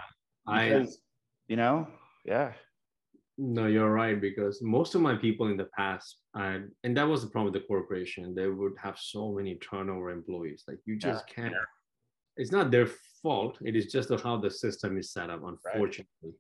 i 0.46 0.87
you 1.48 1.56
know, 1.56 1.87
yeah, 2.24 2.52
No, 3.38 3.66
you're 3.66 3.90
right 3.90 4.21
because 4.21 4.61
most 4.62 4.95
of 4.95 5.01
my 5.01 5.16
people 5.16 5.49
in 5.49 5.57
the 5.57 5.68
past, 5.77 6.18
and 6.35 6.71
and 6.85 6.97
that 6.97 7.09
was 7.09 7.23
the 7.23 7.31
problem 7.31 7.53
with 7.53 7.62
the 7.62 7.66
corporation. 7.66 8.35
They 8.35 8.47
would 8.49 8.75
have 8.83 8.99
so 8.99 9.33
many 9.33 9.57
turnover 9.57 10.11
employees. 10.11 10.64
Like 10.68 10.79
you 10.85 10.99
just 10.99 11.25
Yeah, 11.29 11.35
can't. 11.35 11.55
It's 12.37 12.53
not 12.53 12.71
their 12.71 12.88
fault. 13.23 13.59
It 13.64 13.75
is 13.75 13.87
just 13.92 14.11
how 14.23 14.37
the 14.38 14.51
system 14.51 14.99
is 14.99 15.12
set 15.12 15.31
up. 15.31 15.42
Unfortunately, 15.45 16.35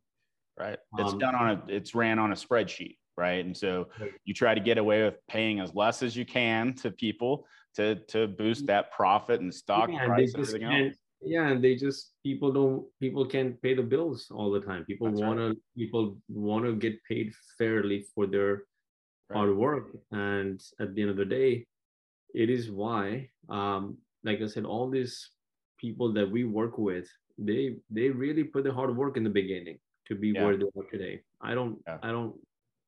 right. 0.58 0.78
It's 0.98 1.12
Um, 1.12 1.18
done 1.18 1.34
on 1.34 1.50
a, 1.50 1.64
it's 1.68 1.94
ran 1.94 2.18
on 2.18 2.32
a 2.32 2.34
spreadsheet, 2.34 2.98
right? 3.16 3.44
And 3.44 3.56
so 3.56 3.88
you 4.24 4.34
try 4.34 4.54
to 4.54 4.60
get 4.60 4.78
away 4.78 5.02
with 5.02 5.16
paying 5.28 5.60
as 5.60 5.74
less 5.74 6.02
as 6.02 6.14
you 6.16 6.26
can 6.26 6.74
to 6.76 6.90
people 6.90 7.46
to 7.76 7.96
to 8.06 8.28
boost 8.28 8.66
that 8.66 8.92
profit 8.92 9.40
and 9.40 9.52
stock 9.52 9.88
Yeah, 9.90 10.04
price 10.06 10.34
and 10.34 10.46
everything 10.46 10.68
else. 10.68 10.96
Yeah, 11.24 11.48
and 11.48 11.62
they 11.62 11.76
just 11.76 12.14
people 12.22 12.52
don't 12.52 12.84
people 12.98 13.24
can't 13.26 13.60
pay 13.62 13.74
the 13.74 13.82
bills 13.82 14.28
all 14.30 14.50
the 14.50 14.60
time. 14.60 14.84
People 14.84 15.08
That's 15.08 15.20
right. 15.22 15.28
want 15.28 15.38
to 15.40 15.60
people 15.76 16.18
want 16.28 16.64
to 16.64 16.74
get 16.74 17.02
paid 17.04 17.32
fairly 17.58 18.06
for 18.14 18.26
their 18.26 18.64
Right. 19.32 19.38
hard 19.38 19.56
work, 19.56 19.96
and 20.10 20.60
at 20.80 20.94
the 20.94 21.02
end 21.02 21.10
of 21.10 21.16
the 21.16 21.24
day, 21.24 21.66
it 22.34 22.50
is 22.50 22.70
why, 22.70 23.30
um, 23.48 23.96
like 24.24 24.40
I 24.42 24.46
said, 24.46 24.64
all 24.64 24.90
these 24.90 25.30
people 25.78 26.12
that 26.12 26.30
we 26.30 26.44
work 26.44 26.76
with, 26.76 27.08
they 27.38 27.76
they 27.90 28.10
really 28.10 28.44
put 28.44 28.64
the 28.64 28.72
hard 28.72 28.96
work 28.96 29.16
in 29.16 29.24
the 29.24 29.30
beginning 29.30 29.78
to 30.08 30.14
be 30.14 30.28
yeah. 30.28 30.44
where 30.44 30.56
they 30.56 30.64
are 30.64 30.90
today. 30.90 31.22
I 31.40 31.54
don't 31.54 31.78
yeah. 31.86 31.98
I 32.02 32.10
don't 32.10 32.34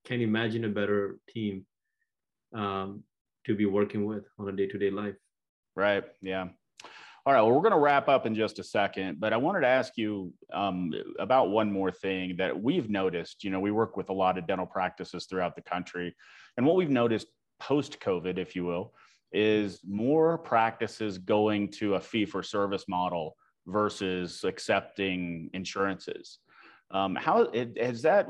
can 0.04 0.20
imagine 0.20 0.64
a 0.64 0.68
better 0.68 1.18
team 1.28 1.64
um, 2.52 3.02
to 3.46 3.54
be 3.54 3.64
working 3.64 4.04
with 4.04 4.24
on 4.38 4.48
a 4.48 4.52
day-to-day 4.52 4.90
life. 4.90 5.16
Right. 5.74 6.04
Yeah. 6.20 6.48
All 7.26 7.32
right. 7.32 7.40
Well, 7.40 7.52
we're 7.52 7.62
going 7.62 7.72
to 7.72 7.78
wrap 7.78 8.06
up 8.08 8.26
in 8.26 8.34
just 8.34 8.58
a 8.58 8.64
second, 8.64 9.18
but 9.18 9.32
I 9.32 9.38
wanted 9.38 9.60
to 9.60 9.66
ask 9.66 9.96
you 9.96 10.34
um, 10.52 10.92
about 11.18 11.48
one 11.48 11.72
more 11.72 11.90
thing 11.90 12.36
that 12.36 12.62
we've 12.62 12.90
noticed. 12.90 13.44
You 13.44 13.50
know, 13.50 13.60
we 13.60 13.70
work 13.70 13.96
with 13.96 14.10
a 14.10 14.12
lot 14.12 14.36
of 14.36 14.46
dental 14.46 14.66
practices 14.66 15.24
throughout 15.24 15.56
the 15.56 15.62
country, 15.62 16.14
and 16.58 16.66
what 16.66 16.76
we've 16.76 16.90
noticed 16.90 17.28
post-COVID, 17.60 18.36
if 18.36 18.54
you 18.54 18.66
will, 18.66 18.92
is 19.32 19.80
more 19.88 20.36
practices 20.36 21.16
going 21.16 21.70
to 21.70 21.94
a 21.94 22.00
fee-for-service 22.00 22.84
model 22.88 23.36
versus 23.66 24.44
accepting 24.44 25.48
insurances. 25.54 26.40
Um, 26.90 27.16
how 27.16 27.50
has 27.78 28.02
that? 28.02 28.28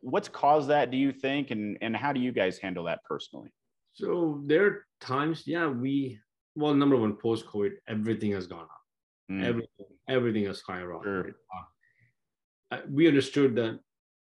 What's 0.00 0.28
caused 0.28 0.68
that? 0.68 0.92
Do 0.92 0.96
you 0.96 1.10
think, 1.10 1.50
and 1.50 1.76
and 1.80 1.96
how 1.96 2.12
do 2.12 2.20
you 2.20 2.30
guys 2.30 2.58
handle 2.58 2.84
that 2.84 3.02
personally? 3.02 3.50
So 3.94 4.40
there 4.46 4.64
are 4.64 4.86
times, 5.00 5.42
yeah, 5.44 5.66
we 5.66 6.20
well, 6.58 6.74
number 6.74 6.96
one, 6.96 7.14
post 7.16 7.46
COVID, 7.46 7.72
everything 7.88 8.32
has 8.32 8.46
gone 8.48 8.64
up. 8.64 8.82
Mm. 9.30 9.44
Everything, 9.44 9.86
everything 10.08 10.44
has 10.46 10.60
skyrocketed. 10.60 11.04
Sure. 11.04 11.34
Uh, 12.72 12.80
we 12.90 13.06
understood 13.06 13.54
that 13.54 13.78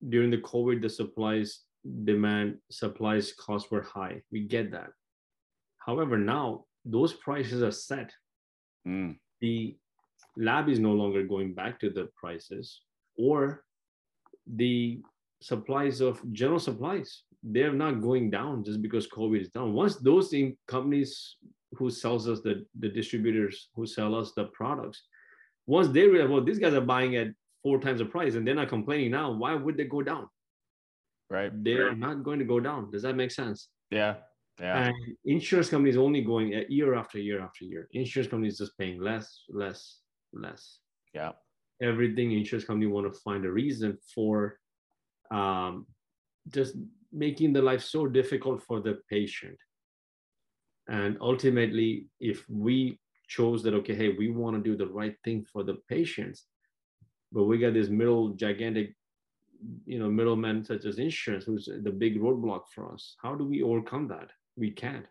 during 0.09 0.31
the 0.31 0.39
COVID, 0.39 0.81
the 0.81 0.89
supplies 0.89 1.61
demand, 2.03 2.57
supplies 2.69 3.31
costs 3.33 3.71
were 3.71 3.83
high. 3.83 4.21
We 4.31 4.41
get 4.41 4.71
that. 4.71 4.89
However, 5.77 6.17
now 6.17 6.65
those 6.83 7.13
prices 7.13 7.63
are 7.63 7.71
set. 7.71 8.11
Mm. 8.85 9.17
The 9.39 9.77
lab 10.35 10.67
is 10.67 10.79
no 10.79 10.91
longer 10.91 11.23
going 11.23 11.53
back 11.53 11.79
to 11.79 11.89
the 11.89 12.09
prices, 12.17 12.81
or 13.17 13.63
the 14.45 15.01
supplies 15.41 16.01
of 16.01 16.21
general 16.33 16.59
supplies 16.59 17.23
they're 17.47 17.73
not 17.73 18.01
going 18.01 18.31
down 18.31 18.63
just 18.63 18.81
because 18.81 19.07
COVID 19.07 19.41
is 19.41 19.49
down. 19.49 19.73
Once 19.73 19.97
those 19.97 20.33
companies 20.67 21.37
who 21.77 21.89
sells 21.89 22.27
us 22.27 22.41
the, 22.41 22.65
the 22.79 22.89
distributors 22.89 23.69
who 23.75 23.85
sell 23.85 24.15
us 24.15 24.33
the 24.35 24.45
products, 24.45 25.03
once 25.67 25.87
they 25.89 26.07
realize, 26.07 26.29
well, 26.29 26.43
these 26.43 26.59
guys 26.59 26.73
are 26.73 26.81
buying 26.81 27.15
at 27.15 27.27
four 27.63 27.79
times 27.79 27.99
the 27.99 28.05
price 28.05 28.35
and 28.35 28.47
they're 28.47 28.55
not 28.55 28.69
complaining 28.69 29.11
now, 29.11 29.31
why 29.31 29.55
would 29.55 29.77
they 29.77 29.85
go 29.85 30.01
down? 30.01 30.27
Right. 31.29 31.51
They're 31.63 31.87
right. 31.87 31.97
not 31.97 32.23
going 32.23 32.39
to 32.39 32.45
go 32.45 32.59
down. 32.59 32.91
Does 32.91 33.01
that 33.01 33.15
make 33.15 33.31
sense? 33.31 33.69
Yeah. 33.89 34.15
Yeah. 34.59 34.87
And 34.87 34.95
insurance 35.25 35.69
companies 35.69 35.97
only 35.97 36.21
going 36.21 36.63
year 36.69 36.93
after 36.95 37.19
year 37.19 37.41
after 37.41 37.65
year. 37.65 37.87
Insurance 37.91 38.29
companies 38.29 38.59
just 38.59 38.77
paying 38.77 39.01
less, 39.01 39.43
less, 39.49 39.99
less. 40.33 40.79
Yeah. 41.13 41.31
Everything 41.81 42.31
insurance 42.31 42.65
company 42.65 42.85
want 42.85 43.11
to 43.11 43.19
find 43.19 43.43
a 43.45 43.51
reason 43.51 43.97
for 44.13 44.57
um, 45.31 45.87
just 46.49 46.75
making 47.11 47.53
the 47.53 47.61
life 47.61 47.81
so 47.81 48.05
difficult 48.05 48.61
for 48.61 48.79
the 48.79 48.99
patient. 49.09 49.57
And 50.87 51.17
ultimately, 51.19 52.07
if 52.19 52.47
we 52.49 52.99
chose 53.27 53.63
that, 53.63 53.73
okay, 53.73 53.95
hey, 53.95 54.09
we 54.09 54.29
want 54.29 54.55
to 54.55 54.61
do 54.61 54.77
the 54.77 54.91
right 54.91 55.15
thing 55.23 55.45
for 55.51 55.63
the 55.63 55.77
patients, 55.89 56.45
but 57.31 57.45
we 57.45 57.57
got 57.57 57.73
this 57.73 57.89
middle 57.89 58.29
gigantic, 58.29 58.95
you 59.85 59.99
know, 59.99 60.09
middleman 60.09 60.63
such 60.63 60.85
as 60.85 60.99
insurance, 60.99 61.43
who's 61.43 61.67
the 61.83 61.91
big 61.91 62.19
roadblock 62.19 62.63
for 62.73 62.93
us. 62.93 63.15
How 63.21 63.35
do 63.35 63.43
we 63.43 63.63
overcome 63.63 64.07
that? 64.09 64.29
We 64.55 64.71
can't. 64.71 65.05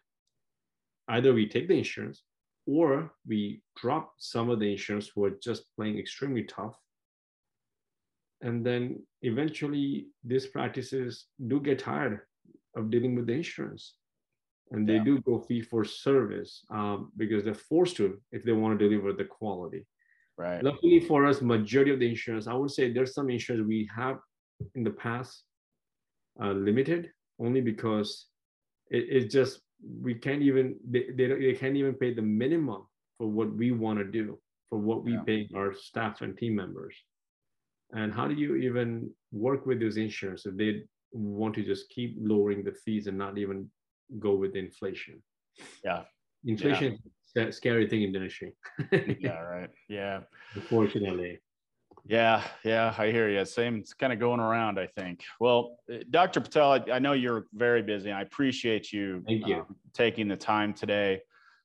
Either 1.08 1.34
we 1.34 1.48
take 1.48 1.68
the 1.68 1.76
insurance 1.76 2.22
or 2.66 3.12
we 3.26 3.62
drop 3.76 4.14
some 4.18 4.48
of 4.48 4.60
the 4.60 4.70
insurance 4.70 5.10
who 5.14 5.24
are 5.24 5.37
just 5.42 5.64
playing 5.76 5.98
extremely 5.98 6.44
tough 6.44 6.78
and 8.44 8.64
then 8.64 9.02
eventually 9.22 10.06
these 10.22 10.46
practices 10.46 11.26
do 11.46 11.58
get 11.60 11.78
tired 11.78 12.20
of 12.76 12.90
dealing 12.90 13.14
with 13.14 13.26
the 13.26 13.32
insurance 13.32 13.94
and 14.70 14.88
they 14.88 14.94
yeah. 14.94 15.05
do 15.05 15.20
go 15.20 15.38
fee 15.38 15.62
for 15.62 15.85
service 15.85 16.64
um, 16.70 17.12
because 17.16 17.44
they're 17.44 17.55
forced 17.55 17.96
to 17.96 18.20
if 18.33 18.44
they 18.44 18.53
want 18.53 18.79
to 18.79 18.88
deliver 18.88 19.12
the 19.12 19.24
quality 19.24 19.85
right 20.37 20.62
luckily 20.62 21.00
for 21.00 21.27
us 21.27 21.40
majority 21.40 21.92
of 21.92 22.00
the 22.00 22.09
insurance 22.09 22.46
i 22.46 22.55
would 22.55 22.70
say 22.70 22.92
there's 22.92 23.14
some 23.14 23.31
insurance 23.31 23.66
we 23.66 23.88
have 23.94 24.18
in 24.74 24.83
the 24.83 24.90
past 24.90 25.44
uh, 26.42 26.53
limited 26.53 27.11
only 27.38 27.61
because 27.61 28.27
it, 28.90 29.05
it's 29.09 29.33
just 29.33 29.61
we 30.00 30.14
can't 30.14 30.42
even 30.42 30.77
they, 30.88 31.07
they, 31.14 31.27
they 31.27 31.53
can't 31.53 31.77
even 31.77 31.94
pay 31.94 32.14
the 32.14 32.22
minimum 32.22 32.87
for 33.18 33.29
what 33.29 33.53
we 33.55 33.70
want 33.70 33.98
to 33.98 34.05
do 34.05 34.38
for 34.68 34.79
what 34.79 35.05
we 35.05 35.12
yeah. 35.12 35.22
pay 35.27 35.48
our 35.55 35.74
staff 35.74 36.20
and 36.22 36.37
team 36.37 36.57
members 36.57 36.96
and 37.92 38.12
how 38.12 38.27
do 38.27 38.35
you 38.35 38.57
even 38.57 39.11
work 39.31 39.66
with 39.66 39.79
those 39.79 39.96
insurance 39.96 40.46
if 40.46 40.57
they 40.57 40.83
want 41.12 41.55
to 41.55 41.62
just 41.62 41.88
keep 41.90 42.16
lowering 42.18 42.64
the 42.64 42.72
fees 42.72 43.07
and 43.07 43.16
not 43.16 43.38
even 43.38 43.70
go 44.18 44.34
with 44.34 44.56
inflation? 44.56 45.22
Yeah. 45.84 46.02
Inflation 46.44 46.98
yeah. 47.34 47.42
is 47.42 47.48
a 47.48 47.52
scary 47.52 47.88
thing 47.88 48.02
in 48.02 48.12
the 48.12 48.18
industry. 48.18 48.54
yeah, 49.20 49.40
right. 49.40 49.70
Yeah. 49.88 50.20
Unfortunately. 50.54 51.40
Yeah, 52.06 52.42
yeah, 52.64 52.94
I 52.98 53.10
hear 53.10 53.30
you. 53.30 53.42
Same, 53.46 53.76
it's 53.76 53.94
kind 53.94 54.12
of 54.12 54.18
going 54.18 54.38
around, 54.38 54.78
I 54.78 54.86
think. 54.86 55.24
Well, 55.40 55.78
uh, 55.90 55.98
Dr. 56.10 56.42
Patel, 56.42 56.72
I, 56.72 56.84
I 56.92 56.98
know 56.98 57.12
you're 57.12 57.46
very 57.54 57.82
busy. 57.82 58.12
I 58.12 58.20
appreciate 58.20 58.92
you, 58.92 59.22
Thank 59.26 59.46
you. 59.46 59.60
Um, 59.60 59.76
taking 59.94 60.28
the 60.28 60.36
time 60.36 60.74
today. 60.74 61.22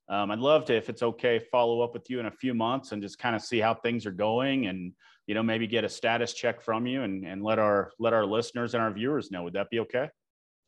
Um, 0.08 0.32
I'd 0.32 0.40
love 0.40 0.64
to, 0.66 0.76
if 0.76 0.88
it's 0.88 1.04
okay, 1.04 1.40
follow 1.52 1.82
up 1.82 1.94
with 1.94 2.10
you 2.10 2.22
in 2.22 2.26
a 2.26 2.32
few 2.32 2.54
months 2.54 2.94
and 2.94 3.02
just 3.02 3.20
kind 3.20 3.36
of 3.36 3.42
see 3.42 3.60
how 3.60 3.74
things 3.74 4.06
are 4.06 4.12
going 4.12 4.68
and 4.68 4.94
you 5.30 5.36
know 5.36 5.44
maybe 5.44 5.68
get 5.68 5.84
a 5.84 5.90
status 5.90 6.34
check 6.34 6.60
from 6.60 6.88
you 6.88 7.04
and, 7.04 7.24
and 7.24 7.44
let 7.44 7.60
our 7.60 7.92
let 8.00 8.14
our 8.14 8.26
listeners 8.26 8.74
and 8.74 8.82
our 8.82 8.92
viewers 8.92 9.30
know 9.30 9.44
would 9.44 9.54
that 9.54 9.70
be 9.70 9.80
okay 9.80 10.10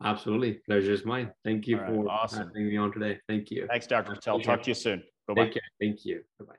absolutely. 0.03 0.59
Pleasure 0.67 0.91
is 0.91 1.05
mine. 1.05 1.31
Thank 1.43 1.67
you 1.67 1.77
right, 1.77 1.87
for 1.87 2.09
awesome. 2.09 2.47
having 2.47 2.67
me 2.67 2.77
on 2.77 2.91
today. 2.91 3.19
Thank 3.27 3.51
you. 3.51 3.67
Thanks 3.67 3.87
dr 3.87 4.13
patel 4.13 4.39
talk 4.39 4.63
to 4.63 4.69
you 4.69 4.75
soon. 4.75 5.03
Bye 5.27 5.51
thank 5.79 6.05
you. 6.05 6.23
Bye-bye. 6.39 6.55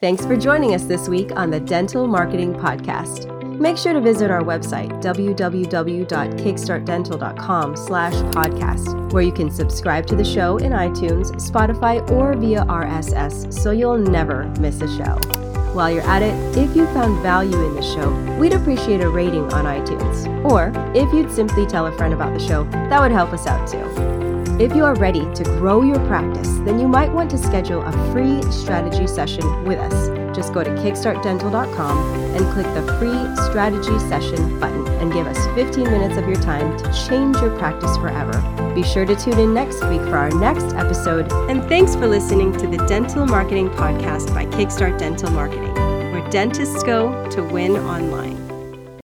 Thanks 0.00 0.24
for 0.24 0.36
joining 0.36 0.74
us 0.74 0.84
this 0.84 1.08
week 1.08 1.32
on 1.36 1.50
the 1.50 1.58
dental 1.58 2.06
marketing 2.06 2.54
podcast. 2.54 3.26
Make 3.58 3.76
sure 3.76 3.92
to 3.92 4.00
visit 4.00 4.30
our 4.30 4.42
website 4.42 5.02
www.kickstartdental.com 5.02 7.76
slash 7.76 8.14
podcast 8.32 9.12
where 9.12 9.22
you 9.22 9.32
can 9.32 9.50
subscribe 9.50 10.06
to 10.06 10.14
the 10.14 10.24
show 10.24 10.58
in 10.58 10.72
itunes 10.72 11.32
spotify 11.50 12.08
or 12.10 12.34
via 12.34 12.64
rss 12.64 13.52
so 13.52 13.70
you'll 13.70 13.98
never 13.98 14.44
miss 14.60 14.80
a 14.80 14.88
show 14.96 15.37
while 15.74 15.90
you're 15.90 16.02
at 16.02 16.22
it, 16.22 16.34
if 16.56 16.74
you 16.74 16.86
found 16.86 17.22
value 17.22 17.64
in 17.66 17.74
the 17.74 17.82
show, 17.82 18.10
we'd 18.38 18.52
appreciate 18.52 19.00
a 19.00 19.08
rating 19.08 19.52
on 19.52 19.64
iTunes. 19.64 20.26
Or 20.44 20.72
if 20.94 21.12
you'd 21.12 21.30
simply 21.30 21.66
tell 21.66 21.86
a 21.86 21.96
friend 21.96 22.12
about 22.12 22.32
the 22.32 22.44
show, 22.44 22.64
that 22.64 23.00
would 23.00 23.12
help 23.12 23.32
us 23.32 23.46
out 23.46 23.68
too. 23.68 23.84
If 24.62 24.74
you 24.74 24.84
are 24.84 24.94
ready 24.96 25.20
to 25.34 25.44
grow 25.44 25.82
your 25.82 26.04
practice, 26.06 26.48
then 26.64 26.78
you 26.78 26.88
might 26.88 27.12
want 27.12 27.30
to 27.30 27.38
schedule 27.38 27.82
a 27.82 27.92
free 28.12 28.42
strategy 28.50 29.06
session 29.06 29.64
with 29.64 29.78
us. 29.78 30.17
Just 30.38 30.54
go 30.54 30.62
to 30.62 30.70
kickstartdental.com 30.70 32.14
and 32.36 32.52
click 32.52 32.66
the 32.72 32.86
free 33.00 33.44
strategy 33.50 33.98
session 34.08 34.60
button 34.60 34.86
and 35.00 35.12
give 35.12 35.26
us 35.26 35.36
15 35.56 35.82
minutes 35.82 36.16
of 36.16 36.28
your 36.28 36.40
time 36.40 36.78
to 36.78 37.08
change 37.08 37.36
your 37.38 37.58
practice 37.58 37.96
forever. 37.96 38.40
Be 38.72 38.84
sure 38.84 39.04
to 39.04 39.16
tune 39.16 39.40
in 39.40 39.52
next 39.52 39.82
week 39.86 40.00
for 40.02 40.16
our 40.16 40.30
next 40.30 40.76
episode. 40.76 41.32
And 41.50 41.64
thanks 41.64 41.96
for 41.96 42.06
listening 42.06 42.52
to 42.58 42.68
the 42.68 42.76
Dental 42.86 43.26
Marketing 43.26 43.68
Podcast 43.70 44.32
by 44.32 44.46
Kickstart 44.46 44.96
Dental 44.96 45.28
Marketing, 45.32 45.74
where 45.74 46.30
dentists 46.30 46.84
go 46.84 47.28
to 47.30 47.42
win 47.42 47.72
online. 47.72 48.37